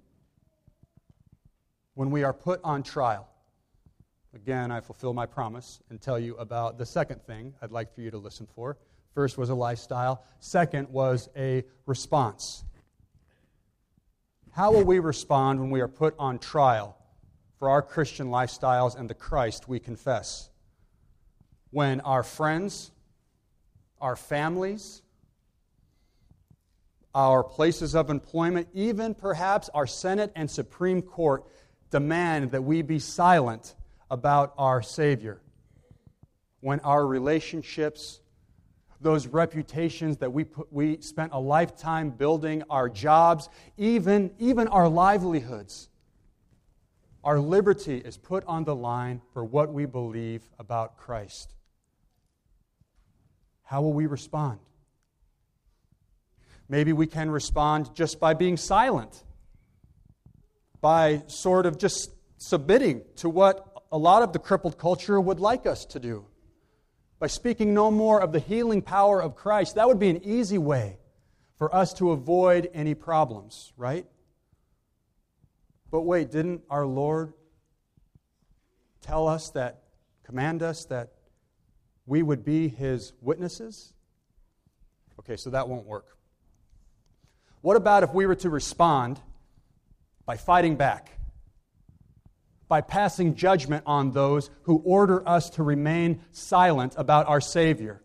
When 1.94 2.12
we 2.12 2.22
are 2.22 2.32
put 2.32 2.60
on 2.62 2.84
trial, 2.84 3.28
again, 4.32 4.70
I 4.70 4.78
fulfill 4.78 5.14
my 5.14 5.26
promise 5.26 5.80
and 5.90 6.00
tell 6.00 6.16
you 6.16 6.36
about 6.36 6.78
the 6.78 6.86
second 6.86 7.24
thing 7.24 7.52
I'd 7.60 7.72
like 7.72 7.92
for 7.92 8.02
you 8.02 8.12
to 8.12 8.18
listen 8.18 8.46
for. 8.46 8.76
First 9.14 9.36
was 9.36 9.50
a 9.50 9.54
lifestyle, 9.56 10.22
second 10.38 10.90
was 10.90 11.28
a 11.36 11.64
response. 11.86 12.62
How 14.52 14.70
will 14.70 14.84
we 14.84 15.00
respond 15.00 15.58
when 15.58 15.70
we 15.70 15.80
are 15.80 15.88
put 15.88 16.14
on 16.20 16.38
trial 16.38 16.96
for 17.58 17.68
our 17.68 17.82
Christian 17.82 18.28
lifestyles 18.28 18.96
and 18.96 19.10
the 19.10 19.14
Christ 19.14 19.66
we 19.66 19.80
confess? 19.80 20.50
When 21.72 22.00
our 22.02 22.22
friends, 22.22 22.92
our 24.00 24.14
families, 24.14 25.02
our 27.16 27.42
places 27.42 27.94
of 27.94 28.10
employment, 28.10 28.68
even 28.74 29.14
perhaps 29.14 29.70
our 29.72 29.86
Senate 29.86 30.30
and 30.36 30.50
Supreme 30.50 31.00
Court 31.00 31.46
demand 31.90 32.50
that 32.50 32.62
we 32.62 32.82
be 32.82 32.98
silent 32.98 33.74
about 34.10 34.52
our 34.58 34.82
Savior. 34.82 35.40
When 36.60 36.78
our 36.80 37.06
relationships, 37.06 38.20
those 39.00 39.26
reputations 39.28 40.18
that 40.18 40.30
we, 40.30 40.44
put, 40.44 40.70
we 40.70 41.00
spent 41.00 41.32
a 41.32 41.40
lifetime 41.40 42.10
building, 42.10 42.62
our 42.68 42.90
jobs, 42.90 43.48
even, 43.78 44.30
even 44.38 44.68
our 44.68 44.86
livelihoods, 44.86 45.88
our 47.24 47.40
liberty 47.40 47.96
is 47.96 48.18
put 48.18 48.44
on 48.44 48.64
the 48.64 48.76
line 48.76 49.22
for 49.32 49.42
what 49.42 49.72
we 49.72 49.86
believe 49.86 50.42
about 50.58 50.98
Christ. 50.98 51.54
How 53.62 53.80
will 53.80 53.94
we 53.94 54.04
respond? 54.04 54.58
Maybe 56.68 56.92
we 56.92 57.06
can 57.06 57.30
respond 57.30 57.94
just 57.94 58.18
by 58.18 58.34
being 58.34 58.56
silent, 58.56 59.22
by 60.80 61.22
sort 61.28 61.66
of 61.66 61.78
just 61.78 62.10
submitting 62.38 63.02
to 63.16 63.28
what 63.28 63.64
a 63.92 63.98
lot 63.98 64.22
of 64.22 64.32
the 64.32 64.38
crippled 64.38 64.78
culture 64.78 65.20
would 65.20 65.38
like 65.38 65.66
us 65.66 65.84
to 65.86 66.00
do, 66.00 66.26
by 67.18 67.28
speaking 67.28 67.72
no 67.72 67.90
more 67.90 68.20
of 68.20 68.32
the 68.32 68.40
healing 68.40 68.82
power 68.82 69.22
of 69.22 69.36
Christ. 69.36 69.76
That 69.76 69.86
would 69.86 70.00
be 70.00 70.10
an 70.10 70.24
easy 70.24 70.58
way 70.58 70.98
for 71.56 71.74
us 71.74 71.92
to 71.94 72.10
avoid 72.10 72.68
any 72.74 72.94
problems, 72.94 73.72
right? 73.76 74.06
But 75.90 76.02
wait, 76.02 76.30
didn't 76.30 76.62
our 76.68 76.84
Lord 76.84 77.32
tell 79.00 79.28
us 79.28 79.50
that, 79.50 79.82
command 80.24 80.62
us 80.62 80.84
that 80.86 81.12
we 82.06 82.22
would 82.22 82.44
be 82.44 82.68
his 82.68 83.12
witnesses? 83.20 83.94
Okay, 85.20 85.36
so 85.36 85.50
that 85.50 85.68
won't 85.68 85.86
work. 85.86 86.15
What 87.66 87.76
about 87.76 88.04
if 88.04 88.14
we 88.14 88.26
were 88.26 88.36
to 88.36 88.48
respond 88.48 89.18
by 90.24 90.36
fighting 90.36 90.76
back? 90.76 91.18
By 92.68 92.80
passing 92.80 93.34
judgment 93.34 93.82
on 93.86 94.12
those 94.12 94.50
who 94.62 94.76
order 94.84 95.28
us 95.28 95.50
to 95.50 95.64
remain 95.64 96.20
silent 96.30 96.94
about 96.96 97.26
our 97.26 97.40
Savior? 97.40 98.02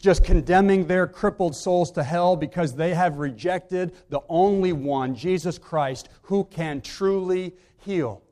Just 0.00 0.24
condemning 0.24 0.88
their 0.88 1.06
crippled 1.06 1.54
souls 1.54 1.92
to 1.92 2.02
hell 2.02 2.34
because 2.34 2.74
they 2.74 2.94
have 2.94 3.18
rejected 3.18 3.94
the 4.08 4.22
only 4.28 4.72
one, 4.72 5.14
Jesus 5.14 5.56
Christ, 5.56 6.08
who 6.22 6.42
can 6.42 6.80
truly 6.80 7.54
heal. 7.78 8.24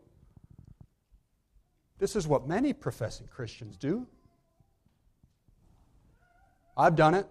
This 2.01 2.17
is 2.17 2.27
what 2.27 2.49
many 2.49 2.73
professing 2.73 3.29
Christians 3.29 3.77
do. 3.77 4.09
I've 6.77 6.97
done 6.97 7.15
it 7.15 7.29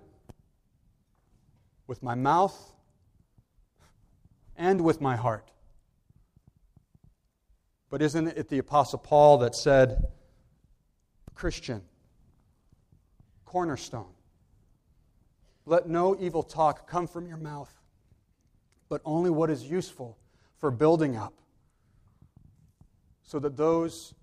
with 1.88 2.02
my 2.02 2.16
mouth 2.16 2.72
and 4.62 4.82
with 4.82 5.02
my 5.02 5.16
heart. 5.16 5.50
But 7.90 8.04
isn't 8.04 8.28
it 8.28 8.48
the 8.48 8.60
Apostle 8.60 9.00
Paul 9.00 9.40
that 9.40 9.56
said, 9.56 10.06
Christian, 11.34 11.82
cornerstone, 13.44 14.14
let 15.66 15.90
no 15.90 16.16
evil 16.20 16.44
talk 16.44 16.88
come 16.88 17.08
from 17.08 17.26
your 17.28 17.38
mouth, 17.38 17.74
but 18.88 19.02
only 19.04 19.32
what 19.32 19.50
is 19.50 19.64
useful 19.64 20.20
for 20.60 20.70
building 20.70 21.18
up, 21.18 21.34
so 23.24 23.40
that 23.40 23.58
those 23.58 24.14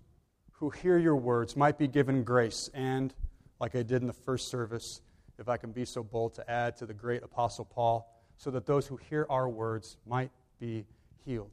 who 0.53 0.69
hear 0.69 0.97
your 0.97 1.17
words 1.17 1.57
might 1.57 1.77
be 1.77 1.87
given 1.87 2.23
grace 2.23 2.69
and, 2.73 3.13
like 3.59 3.75
I 3.75 3.83
did 3.83 4.01
in 4.01 4.07
the 4.07 4.13
first 4.13 4.47
service, 4.47 5.01
if 5.37 5.49
I 5.49 5.57
can 5.57 5.73
be 5.73 5.83
so 5.83 6.01
bold 6.01 6.35
to 6.35 6.49
add 6.49 6.77
to 6.77 6.85
the 6.85 6.93
great 6.93 7.23
Apostle 7.23 7.65
Paul, 7.65 8.15
so 8.39 8.49
that 8.49 8.65
those 8.65 8.87
who 8.87 8.95
hear 8.95 9.27
our 9.29 9.47
words 9.47 9.97
might 10.07 10.31
be 10.59 10.85
healed. 11.25 11.51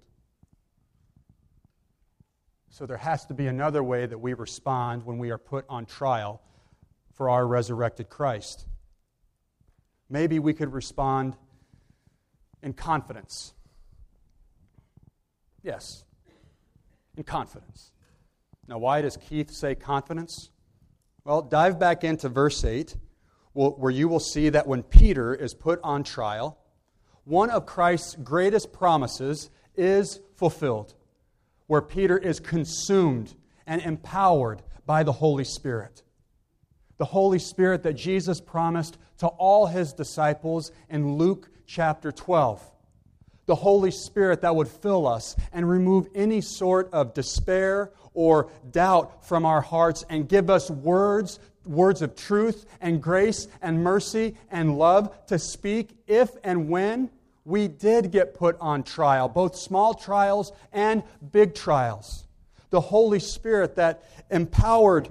So 2.71 2.87
there 2.87 2.97
has 2.97 3.27
to 3.27 3.35
be 3.35 3.49
another 3.49 3.83
way 3.83 4.07
that 4.07 4.19
we 4.19 4.35
respond 4.35 5.05
when 5.05 5.19
we 5.19 5.31
are 5.31 5.39
put 5.39 5.65
on 5.69 5.85
trial 5.85 6.41
for 7.13 7.29
our 7.29 7.45
resurrected 7.45 8.09
Christ. 8.09 8.67
Maybe 10.09 10.39
we 10.39 10.55
could 10.55 10.73
respond 10.73 11.37
in 12.63 12.73
confidence. 12.73 13.53
Yes, 15.65 16.05
in 17.17 17.25
confidence. 17.25 17.91
Now, 18.69 18.79
why 18.79 19.03
does 19.03 19.17
Keith 19.17 19.51
say 19.51 19.75
confidence? 19.75 20.51
Well, 21.25 21.43
dive 21.43 21.81
back 21.81 22.05
into 22.05 22.29
verse 22.29 22.65
8, 22.65 22.95
where 23.55 23.91
you 23.91 24.07
will 24.07 24.21
see 24.21 24.51
that 24.51 24.69
when 24.69 24.85
Peter 24.85 25.35
is 25.35 25.53
put 25.53 25.81
on 25.83 26.05
trial, 26.05 26.59
one 27.27 27.51
of 27.51 27.67
Christ's 27.67 28.15
greatest 28.15 28.73
promises 28.73 29.51
is 29.75 30.21
fulfilled, 30.37 30.95
where 31.67 31.83
Peter 31.83 32.17
is 32.17 32.39
consumed 32.39 33.35
and 33.67 33.83
empowered 33.83 34.63
by 34.87 35.03
the 35.03 35.13
Holy 35.13 35.43
Spirit. 35.43 36.05
The 36.99 37.05
Holy 37.05 37.41
Spirit 37.41 37.83
that 37.83 37.95
Jesus 37.95 38.41
promised 38.41 38.97
to 39.19 39.27
all 39.27 39.67
his 39.67 39.93
disciples 39.93 40.71
in 40.89 41.17
Luke 41.17 41.51
chapter 41.67 42.13
12. 42.13 42.63
The 43.47 43.57
Holy 43.57 43.91
Spirit 43.91 44.43
that 44.43 44.55
would 44.55 44.69
fill 44.69 45.09
us 45.09 45.35
and 45.53 45.69
remove 45.69 46.07
any 46.15 46.41
sort 46.41 46.93
of 46.93 47.13
despair 47.13 47.91
or 48.15 48.51
doubt 48.71 49.27
from 49.27 49.45
our 49.45 49.61
hearts 49.61 50.05
and 50.09 50.29
give 50.29 50.49
us 50.49 50.71
words 50.71 51.41
words 51.67 52.01
of 52.01 52.15
truth 52.15 52.65
and 52.81 53.03
grace 53.03 53.49
and 53.61 53.83
mercy 53.83 54.37
and 54.53 54.79
love 54.79 55.27
to 55.27 55.37
speak 55.37 55.91
if 56.07 56.31
and 56.45 56.69
when 56.69 57.11
we 57.47 57.69
did 57.69 58.11
get 58.11 58.35
put 58.35 58.57
on 58.61 58.83
trial, 58.83 59.29
both 59.29 59.55
small 59.55 59.95
trials 59.95 60.53
and 60.73 61.05
big 61.31 61.55
trials. 61.55 62.27
The 62.71 62.81
Holy 62.81 63.21
Spirit 63.21 63.77
that 63.77 64.03
empowered 64.31 65.09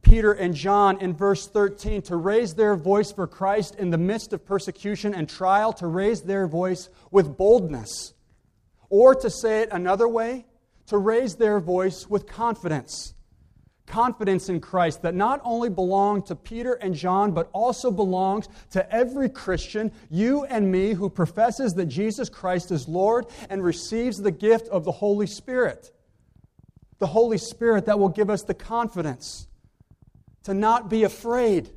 Peter 0.00 0.32
and 0.32 0.54
John 0.54 0.98
in 1.00 1.14
verse 1.14 1.46
13 1.46 2.00
to 2.02 2.16
raise 2.16 2.54
their 2.54 2.74
voice 2.74 3.12
for 3.12 3.26
Christ 3.26 3.74
in 3.76 3.90
the 3.90 3.98
midst 3.98 4.32
of 4.32 4.46
persecution 4.46 5.14
and 5.14 5.28
trial, 5.28 5.74
to 5.74 5.86
raise 5.86 6.22
their 6.22 6.46
voice 6.46 6.88
with 7.10 7.36
boldness. 7.36 8.14
Or 8.88 9.14
to 9.16 9.28
say 9.28 9.60
it 9.60 9.68
another 9.70 10.08
way, 10.08 10.46
to 10.86 10.96
raise 10.96 11.36
their 11.36 11.60
voice 11.60 12.08
with 12.08 12.26
confidence. 12.26 13.13
Confidence 13.86 14.48
in 14.48 14.60
Christ 14.60 15.02
that 15.02 15.14
not 15.14 15.40
only 15.44 15.68
belonged 15.68 16.26
to 16.26 16.34
Peter 16.34 16.74
and 16.74 16.94
John, 16.94 17.32
but 17.32 17.48
also 17.52 17.90
belongs 17.90 18.48
to 18.70 18.92
every 18.92 19.28
Christian, 19.28 19.92
you 20.10 20.44
and 20.44 20.70
me, 20.70 20.92
who 20.92 21.10
professes 21.10 21.74
that 21.74 21.86
Jesus 21.86 22.28
Christ 22.28 22.70
is 22.70 22.88
Lord 22.88 23.26
and 23.50 23.62
receives 23.62 24.18
the 24.18 24.30
gift 24.30 24.68
of 24.68 24.84
the 24.84 24.92
Holy 24.92 25.26
Spirit. 25.26 25.92
The 26.98 27.06
Holy 27.06 27.38
Spirit 27.38 27.86
that 27.86 27.98
will 27.98 28.08
give 28.08 28.30
us 28.30 28.42
the 28.42 28.54
confidence 28.54 29.46
to 30.44 30.54
not 30.54 30.88
be 30.88 31.04
afraid 31.04 31.70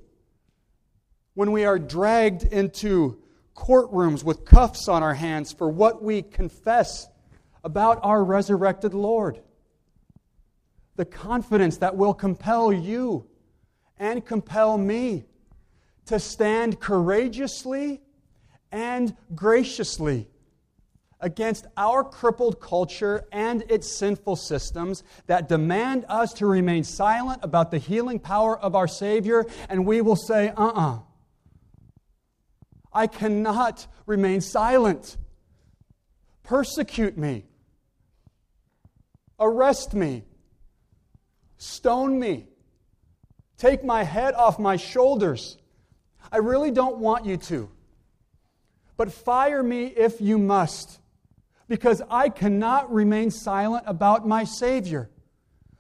when 1.34 1.52
we 1.52 1.66
are 1.66 1.80
dragged 1.80 2.44
into 2.44 3.22
courtrooms 3.56 4.24
with 4.24 4.46
cuffs 4.46 4.88
on 4.88 5.04
our 5.04 5.16
hands 5.16 5.52
for 5.52 5.70
what 5.70 6.04
we 6.04 6.22
confess 6.22 7.08
about 7.64 8.00
our 8.04 8.24
resurrected 8.24 8.94
Lord 8.94 9.42
the 10.98 11.06
confidence 11.06 11.78
that 11.78 11.96
will 11.96 12.14
compel 12.14 12.74
you 12.74 13.26
and 13.98 14.26
compel 14.26 14.78
me 14.78 15.26
to 16.06 16.20
stand 16.20 16.80
courageously 16.80 18.02
and 18.72 19.16
graciously 19.34 20.28
against 21.20 21.66
our 21.78 22.04
crippled 22.04 22.60
culture 22.60 23.26
and 23.32 23.64
its 23.70 23.98
sinful 23.98 24.36
systems 24.36 25.04
that 25.26 25.50
demand 25.50 26.06
us 26.10 26.34
to 26.34 26.46
remain 26.46 26.84
silent 26.84 27.40
about 27.44 27.72
the 27.72 27.78
healing 27.78 28.20
power 28.20 28.58
of 28.60 28.76
our 28.76 28.88
Savior, 28.88 29.46
and 29.70 29.86
we 29.86 30.02
will 30.02 30.16
say, 30.16 30.50
uh 30.50 30.66
uh-uh. 30.66 30.96
uh 30.96 31.00
I 32.94 33.08
cannot 33.08 33.88
remain 34.06 34.42
silent. 34.42 35.18
Persecute 36.44 37.18
me, 37.18 37.46
arrest 39.40 39.94
me, 39.94 40.24
Stone 41.58 42.20
me. 42.20 42.48
Take 43.58 43.84
my 43.84 44.04
head 44.04 44.34
off 44.36 44.60
my 44.60 44.76
shoulders. 44.76 45.58
I 46.32 46.38
really 46.38 46.72
don't 46.72 46.98
want 46.98 47.26
you 47.26 47.38
to. 47.38 47.70
But 48.96 49.12
fire 49.12 49.64
me 49.64 49.86
if 49.86 50.22
you 50.22 50.38
must, 50.38 51.00
because 51.68 52.02
I 52.10 52.30
cannot 52.30 52.92
remain 52.92 53.32
silent 53.32 53.84
about 53.88 54.28
my 54.28 54.44
Savior. 54.44 55.10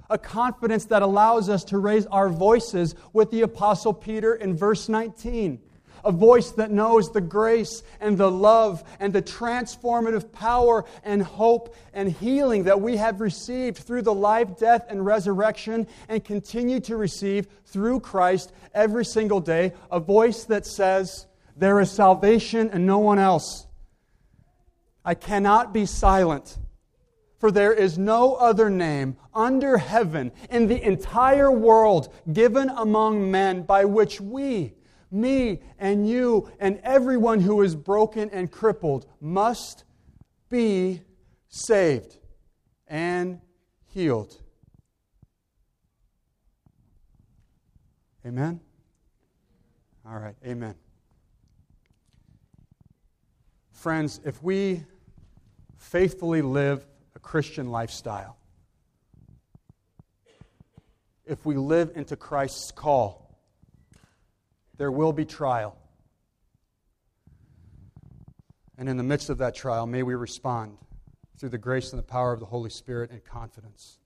A 0.09 0.17
confidence 0.17 0.85
that 0.85 1.01
allows 1.01 1.49
us 1.49 1.63
to 1.65 1.77
raise 1.77 2.05
our 2.05 2.29
voices 2.29 2.95
with 3.13 3.29
the 3.29 3.41
Apostle 3.41 3.93
Peter 3.93 4.33
in 4.33 4.55
verse 4.55 4.87
19 4.87 5.59
a 6.07 6.11
voice 6.11 6.51
that 6.51 6.71
knows 6.71 7.11
the 7.11 7.19
grace 7.19 7.83
and 7.99 8.17
the 8.17 8.31
love 8.31 8.81
and 9.01 9.11
the 9.11 9.21
transformative 9.21 10.31
power 10.31 10.85
and 11.03 11.21
hope 11.21 11.75
and 11.93 12.09
healing 12.09 12.63
that 12.63 12.79
we 12.79 12.95
have 12.95 13.19
received 13.19 13.77
through 13.77 14.01
the 14.01 14.13
life, 14.13 14.57
death, 14.57 14.85
and 14.87 15.05
resurrection 15.05 15.85
and 16.07 16.23
continue 16.23 16.79
to 16.79 16.95
receive 16.95 17.47
through 17.65 17.99
Christ 17.99 18.53
every 18.73 19.03
single 19.03 19.41
day. 19.41 19.73
A 19.91 19.99
voice 19.99 20.45
that 20.45 20.65
says, 20.65 21.27
There 21.57 21.81
is 21.81 21.91
salvation 21.91 22.69
and 22.71 22.85
no 22.85 22.99
one 22.99 23.19
else. 23.19 23.67
I 25.03 25.13
cannot 25.13 25.73
be 25.73 25.85
silent. 25.85 26.57
For 27.37 27.51
there 27.51 27.73
is 27.73 27.97
no 27.97 28.35
other 28.35 28.69
name 28.69 29.17
under 29.33 29.77
heaven 29.77 30.31
in 30.49 30.67
the 30.67 30.81
entire 30.81 31.51
world 31.51 32.11
given 32.31 32.69
among 32.69 33.29
men 33.29 33.63
by 33.63 33.83
which 33.83 34.21
we 34.21 34.73
me 35.11 35.61
and 35.79 36.07
you 36.09 36.51
and 36.59 36.79
everyone 36.83 37.39
who 37.39 37.61
is 37.61 37.75
broken 37.75 38.29
and 38.31 38.51
crippled 38.51 39.05
must 39.21 39.83
be 40.49 41.01
saved 41.49 42.17
and 42.87 43.39
healed. 43.93 44.37
Amen? 48.25 48.59
All 50.05 50.19
right, 50.19 50.35
amen. 50.45 50.75
Friends, 53.71 54.19
if 54.25 54.41
we 54.41 54.83
faithfully 55.77 56.41
live 56.41 56.85
a 57.15 57.19
Christian 57.19 57.69
lifestyle, 57.69 58.37
if 61.25 61.45
we 61.45 61.55
live 61.55 61.91
into 61.95 62.15
Christ's 62.15 62.71
call, 62.71 63.26
there 64.77 64.91
will 64.91 65.13
be 65.13 65.25
trial. 65.25 65.75
And 68.77 68.87
in 68.87 68.97
the 68.97 69.03
midst 69.03 69.29
of 69.29 69.39
that 69.39 69.55
trial, 69.55 69.87
may 69.87 70.03
we 70.03 70.13
respond 70.13 70.77
through 71.37 71.49
the 71.49 71.57
grace 71.57 71.91
and 71.91 71.99
the 71.99 72.03
power 72.03 72.31
of 72.31 72.39
the 72.39 72.45
Holy 72.45 72.69
Spirit 72.69 73.11
in 73.11 73.19
confidence, 73.21 73.97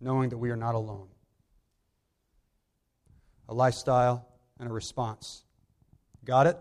knowing 0.00 0.30
that 0.30 0.38
we 0.38 0.50
are 0.50 0.56
not 0.56 0.74
alone. 0.74 1.08
A 3.48 3.54
lifestyle 3.54 4.26
and 4.58 4.68
a 4.68 4.72
response. 4.72 5.44
Got 6.24 6.46
it? 6.46 6.58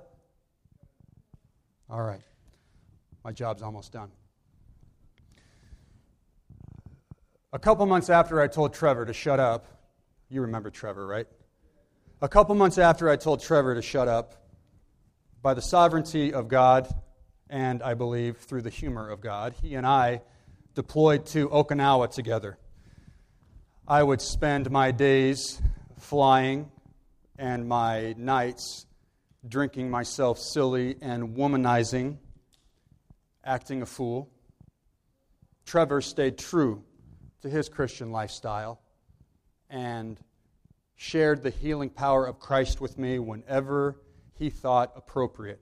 All 1.90 2.02
right. 2.02 2.22
My 3.24 3.32
job's 3.32 3.62
almost 3.62 3.92
done. 3.92 4.12
A 7.54 7.60
couple 7.60 7.86
months 7.86 8.10
after 8.10 8.42
I 8.42 8.48
told 8.48 8.74
Trevor 8.74 9.06
to 9.06 9.14
shut 9.14 9.40
up, 9.40 9.66
you 10.30 10.42
remember 10.42 10.70
Trevor, 10.70 11.08
right? 11.08 11.28
A 12.20 12.28
couple 12.28 12.56
months 12.56 12.80
after 12.80 13.10
I 13.10 13.16
told 13.16 13.44
Trevor 13.44 13.76
to 13.76 13.82
shut 13.84 14.08
up, 14.08 14.50
by 15.44 15.54
the 15.54 15.62
sovereignty 15.62 16.34
of 16.34 16.48
God, 16.48 16.92
and 17.48 17.84
I 17.84 17.94
believe 17.94 18.38
through 18.38 18.64
the 18.64 18.72
humor 18.72 19.08
of 19.08 19.22
God, 19.22 19.54
he 19.62 19.76
and 19.76 19.86
I 19.86 20.24
deployed 20.74 21.28
to 21.28 21.48
Okinawa 21.50 22.10
together. 22.10 22.58
I 23.88 24.02
would 24.02 24.20
spend 24.20 24.72
my 24.72 24.90
days 24.90 25.62
flying 26.00 26.72
and 27.38 27.68
my 27.68 28.16
nights 28.18 28.88
drinking 29.48 29.92
myself 29.92 30.40
silly 30.40 30.96
and 31.00 31.38
womanizing, 31.38 32.18
acting 33.46 33.84
a 33.84 33.86
fool. 33.86 34.28
Trevor 35.68 36.02
stayed 36.02 36.40
true 36.40 36.84
to 37.44 37.50
his 37.50 37.70
Christian 37.70 38.12
lifestyle 38.12 38.82
and 39.70 40.20
shared 40.98 41.44
the 41.44 41.52
healing 41.52 41.90
power 41.90 42.26
of 42.26 42.40
Christ 42.40 42.82
with 42.82 42.98
me 42.98 43.20
whenever 43.20 44.02
he 44.34 44.50
thought 44.50 44.92
appropriate. 44.96 45.62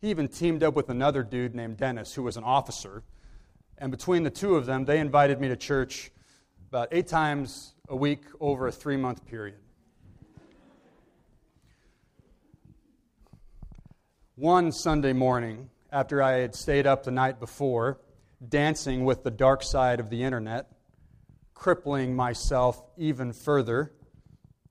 He 0.00 0.08
even 0.08 0.28
teamed 0.28 0.62
up 0.62 0.74
with 0.74 0.88
another 0.88 1.22
dude 1.22 1.54
named 1.54 1.76
Dennis, 1.76 2.14
who 2.14 2.22
was 2.22 2.36
an 2.36 2.44
officer. 2.44 3.02
And 3.76 3.90
between 3.90 4.22
the 4.22 4.30
two 4.30 4.54
of 4.54 4.66
them, 4.66 4.84
they 4.84 4.98
invited 4.98 5.40
me 5.40 5.48
to 5.48 5.56
church 5.56 6.10
about 6.68 6.88
eight 6.92 7.08
times 7.08 7.74
a 7.88 7.96
week 7.96 8.22
over 8.38 8.68
a 8.68 8.72
three 8.72 8.96
month 8.96 9.26
period. 9.26 9.58
One 14.36 14.72
Sunday 14.72 15.12
morning, 15.12 15.68
after 15.92 16.22
I 16.22 16.38
had 16.38 16.54
stayed 16.54 16.86
up 16.86 17.02
the 17.02 17.10
night 17.10 17.40
before, 17.40 18.00
dancing 18.48 19.04
with 19.04 19.22
the 19.24 19.30
dark 19.30 19.62
side 19.62 20.00
of 20.00 20.08
the 20.08 20.22
internet, 20.22 20.70
crippling 21.52 22.14
myself 22.14 22.82
even 22.96 23.32
further, 23.32 23.92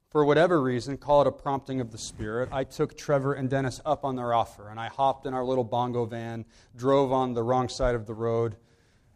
for 0.09 0.25
whatever 0.25 0.61
reason, 0.61 0.97
call 0.97 1.21
it 1.21 1.27
a 1.27 1.31
prompting 1.31 1.79
of 1.81 1.91
the 1.91 1.97
Spirit, 1.97 2.49
I 2.51 2.63
took 2.63 2.97
Trevor 2.97 3.33
and 3.33 3.49
Dennis 3.49 3.79
up 3.85 4.03
on 4.03 4.15
their 4.15 4.33
offer, 4.33 4.69
and 4.69 4.79
I 4.79 4.87
hopped 4.87 5.27
in 5.27 5.33
our 5.35 5.43
little 5.43 5.63
bongo 5.63 6.05
van, 6.05 6.45
drove 6.75 7.11
on 7.11 7.33
the 7.33 7.43
wrong 7.43 7.69
side 7.69 7.93
of 7.93 8.07
the 8.07 8.15
road, 8.15 8.55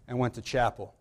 and 0.07 0.19
went 0.19 0.35
to 0.35 0.41
chapel. 0.41 0.93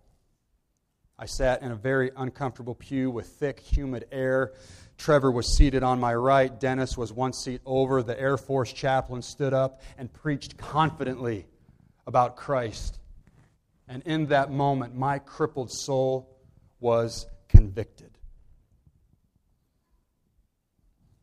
I 1.18 1.26
sat 1.26 1.62
in 1.62 1.70
a 1.70 1.76
very 1.76 2.10
uncomfortable 2.16 2.74
pew 2.74 3.10
with 3.10 3.26
thick, 3.26 3.60
humid 3.60 4.06
air. 4.10 4.54
Trevor 4.96 5.30
was 5.30 5.56
seated 5.56 5.82
on 5.82 6.00
my 6.00 6.14
right. 6.14 6.58
Dennis 6.58 6.96
was 6.96 7.12
one 7.12 7.32
seat 7.32 7.60
over. 7.66 8.02
The 8.02 8.18
Air 8.18 8.38
Force 8.38 8.72
chaplain 8.72 9.20
stood 9.20 9.52
up 9.52 9.82
and 9.98 10.12
preached 10.12 10.56
confidently 10.56 11.46
about 12.06 12.36
Christ. 12.36 12.98
And 13.88 14.02
in 14.04 14.26
that 14.26 14.50
moment, 14.50 14.96
my 14.96 15.18
crippled 15.18 15.70
soul 15.70 16.34
was 16.80 17.26
convicted. 17.48 18.11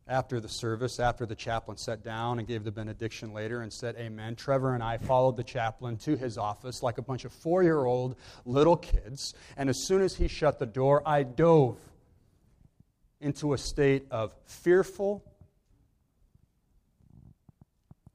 After 0.09 0.39
the 0.39 0.49
service, 0.49 0.99
after 0.99 1.25
the 1.25 1.35
chaplain 1.35 1.77
sat 1.77 2.03
down 2.03 2.39
and 2.39 2.47
gave 2.47 2.63
the 2.63 2.71
benediction 2.71 3.31
later 3.31 3.61
and 3.61 3.71
said 3.71 3.95
amen, 3.97 4.35
Trevor 4.35 4.73
and 4.73 4.83
I 4.83 4.97
followed 4.97 5.37
the 5.37 5.43
chaplain 5.43 5.97
to 5.97 6.17
his 6.17 6.37
office 6.37 6.81
like 6.81 6.97
a 6.97 7.03
bunch 7.03 7.25
of 7.25 7.31
four 7.31 7.61
year 7.61 7.85
old 7.85 8.15
little 8.43 8.75
kids. 8.75 9.35
And 9.55 9.69
as 9.69 9.85
soon 9.85 10.01
as 10.01 10.15
he 10.15 10.27
shut 10.27 10.57
the 10.57 10.65
door, 10.65 11.03
I 11.05 11.23
dove 11.23 11.77
into 13.21 13.53
a 13.53 13.57
state 13.57 14.07
of 14.09 14.33
fearful, 14.45 15.23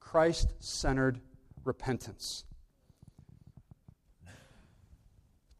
Christ 0.01 0.53
centered 0.59 1.21
repentance. 1.63 2.43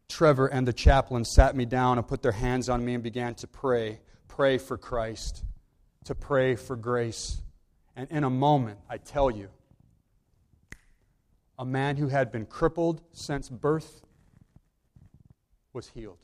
Trevor 0.08 0.46
and 0.46 0.68
the 0.68 0.72
chaplain 0.72 1.24
sat 1.24 1.56
me 1.56 1.64
down 1.64 1.98
and 1.98 2.06
put 2.06 2.22
their 2.22 2.32
hands 2.32 2.68
on 2.68 2.84
me 2.84 2.94
and 2.94 3.02
began 3.02 3.34
to 3.36 3.46
pray. 3.46 4.00
Pray 4.28 4.58
for 4.58 4.76
Christ 4.76 5.44
to 6.06 6.14
pray 6.14 6.54
for 6.54 6.76
grace. 6.76 7.42
And 7.96 8.10
in 8.10 8.24
a 8.24 8.30
moment, 8.30 8.78
I 8.88 8.96
tell 8.96 9.30
you, 9.30 9.48
a 11.58 11.64
man 11.64 11.96
who 11.96 12.08
had 12.08 12.30
been 12.30 12.46
crippled 12.46 13.02
since 13.12 13.48
birth 13.48 14.02
was 15.72 15.88
healed. 15.88 16.18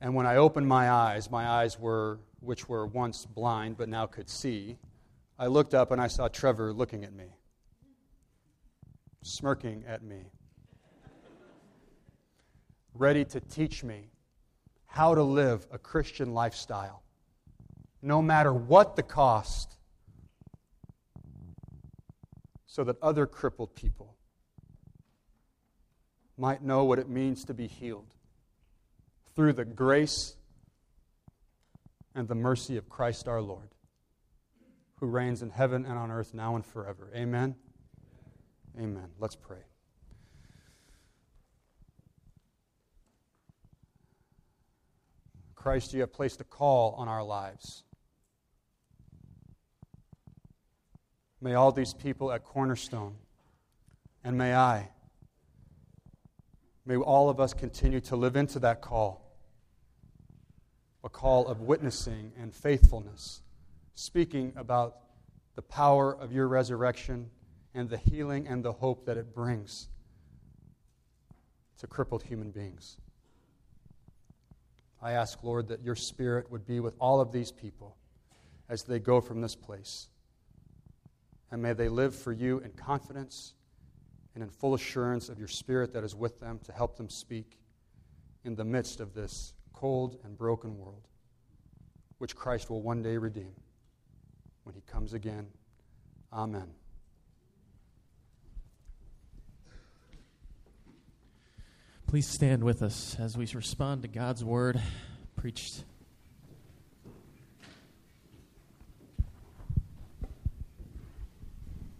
And 0.00 0.14
when 0.14 0.26
I 0.26 0.36
opened 0.36 0.66
my 0.66 0.90
eyes, 0.90 1.30
my 1.30 1.46
eyes 1.46 1.78
were, 1.78 2.18
which 2.40 2.68
were 2.68 2.86
once 2.86 3.24
blind 3.24 3.76
but 3.76 3.88
now 3.88 4.06
could 4.06 4.28
see, 4.28 4.76
I 5.38 5.46
looked 5.46 5.74
up 5.74 5.90
and 5.90 6.00
I 6.00 6.08
saw 6.08 6.28
Trevor 6.28 6.72
looking 6.72 7.04
at 7.04 7.12
me, 7.12 7.26
smirking 9.22 9.84
at 9.86 10.02
me, 10.02 10.30
ready 12.94 13.24
to 13.26 13.40
teach 13.40 13.84
me 13.84 14.08
how 14.96 15.14
to 15.14 15.22
live 15.22 15.66
a 15.70 15.76
Christian 15.76 16.32
lifestyle, 16.32 17.02
no 18.00 18.22
matter 18.22 18.50
what 18.50 18.96
the 18.96 19.02
cost, 19.02 19.76
so 22.64 22.82
that 22.82 22.96
other 23.02 23.26
crippled 23.26 23.74
people 23.74 24.16
might 26.38 26.62
know 26.62 26.84
what 26.84 26.98
it 26.98 27.10
means 27.10 27.44
to 27.44 27.52
be 27.52 27.66
healed 27.66 28.14
through 29.34 29.52
the 29.52 29.66
grace 29.66 30.34
and 32.14 32.26
the 32.26 32.34
mercy 32.34 32.78
of 32.78 32.88
Christ 32.88 33.28
our 33.28 33.42
Lord, 33.42 33.68
who 35.00 35.06
reigns 35.08 35.42
in 35.42 35.50
heaven 35.50 35.84
and 35.84 35.98
on 35.98 36.10
earth 36.10 36.32
now 36.32 36.56
and 36.56 36.64
forever. 36.64 37.12
Amen. 37.14 37.54
Amen. 38.80 39.10
Let's 39.18 39.36
pray. 39.36 39.75
Christ, 45.66 45.92
you 45.94 45.98
have 46.02 46.12
placed 46.12 46.40
a 46.40 46.44
call 46.44 46.94
on 46.96 47.08
our 47.08 47.24
lives. 47.24 47.82
May 51.40 51.54
all 51.54 51.72
these 51.72 51.92
people 51.92 52.30
at 52.30 52.44
Cornerstone, 52.44 53.16
and 54.22 54.38
may 54.38 54.54
I, 54.54 54.90
may 56.84 56.94
all 56.94 57.28
of 57.28 57.40
us 57.40 57.52
continue 57.52 57.98
to 58.02 58.14
live 58.14 58.36
into 58.36 58.60
that 58.60 58.80
call 58.80 59.36
a 61.02 61.08
call 61.08 61.48
of 61.48 61.60
witnessing 61.62 62.30
and 62.40 62.54
faithfulness, 62.54 63.42
speaking 63.96 64.52
about 64.54 64.98
the 65.56 65.62
power 65.62 66.12
of 66.12 66.30
your 66.30 66.46
resurrection 66.46 67.28
and 67.74 67.90
the 67.90 67.96
healing 67.96 68.46
and 68.46 68.64
the 68.64 68.74
hope 68.74 69.04
that 69.06 69.16
it 69.16 69.34
brings 69.34 69.88
to 71.78 71.88
crippled 71.88 72.22
human 72.22 72.52
beings. 72.52 72.98
I 75.06 75.12
ask, 75.12 75.44
Lord, 75.44 75.68
that 75.68 75.84
your 75.84 75.94
Spirit 75.94 76.50
would 76.50 76.66
be 76.66 76.80
with 76.80 76.96
all 76.98 77.20
of 77.20 77.30
these 77.30 77.52
people 77.52 77.96
as 78.68 78.82
they 78.82 78.98
go 78.98 79.20
from 79.20 79.40
this 79.40 79.54
place. 79.54 80.08
And 81.52 81.62
may 81.62 81.74
they 81.74 81.88
live 81.88 82.12
for 82.12 82.32
you 82.32 82.58
in 82.58 82.72
confidence 82.72 83.54
and 84.34 84.42
in 84.42 84.50
full 84.50 84.74
assurance 84.74 85.28
of 85.28 85.38
your 85.38 85.46
Spirit 85.46 85.92
that 85.92 86.02
is 86.02 86.16
with 86.16 86.40
them 86.40 86.58
to 86.64 86.72
help 86.72 86.96
them 86.96 87.08
speak 87.08 87.60
in 88.44 88.56
the 88.56 88.64
midst 88.64 88.98
of 88.98 89.14
this 89.14 89.54
cold 89.72 90.18
and 90.24 90.36
broken 90.36 90.76
world, 90.76 91.06
which 92.18 92.34
Christ 92.34 92.68
will 92.68 92.82
one 92.82 93.00
day 93.00 93.16
redeem 93.16 93.54
when 94.64 94.74
he 94.74 94.80
comes 94.88 95.12
again. 95.12 95.46
Amen. 96.32 96.66
Please 102.06 102.28
stand 102.28 102.62
with 102.62 102.82
us 102.82 103.16
as 103.18 103.36
we 103.36 103.46
respond 103.52 104.02
to 104.02 104.08
God's 104.08 104.44
word 104.44 104.80
preached 105.34 105.82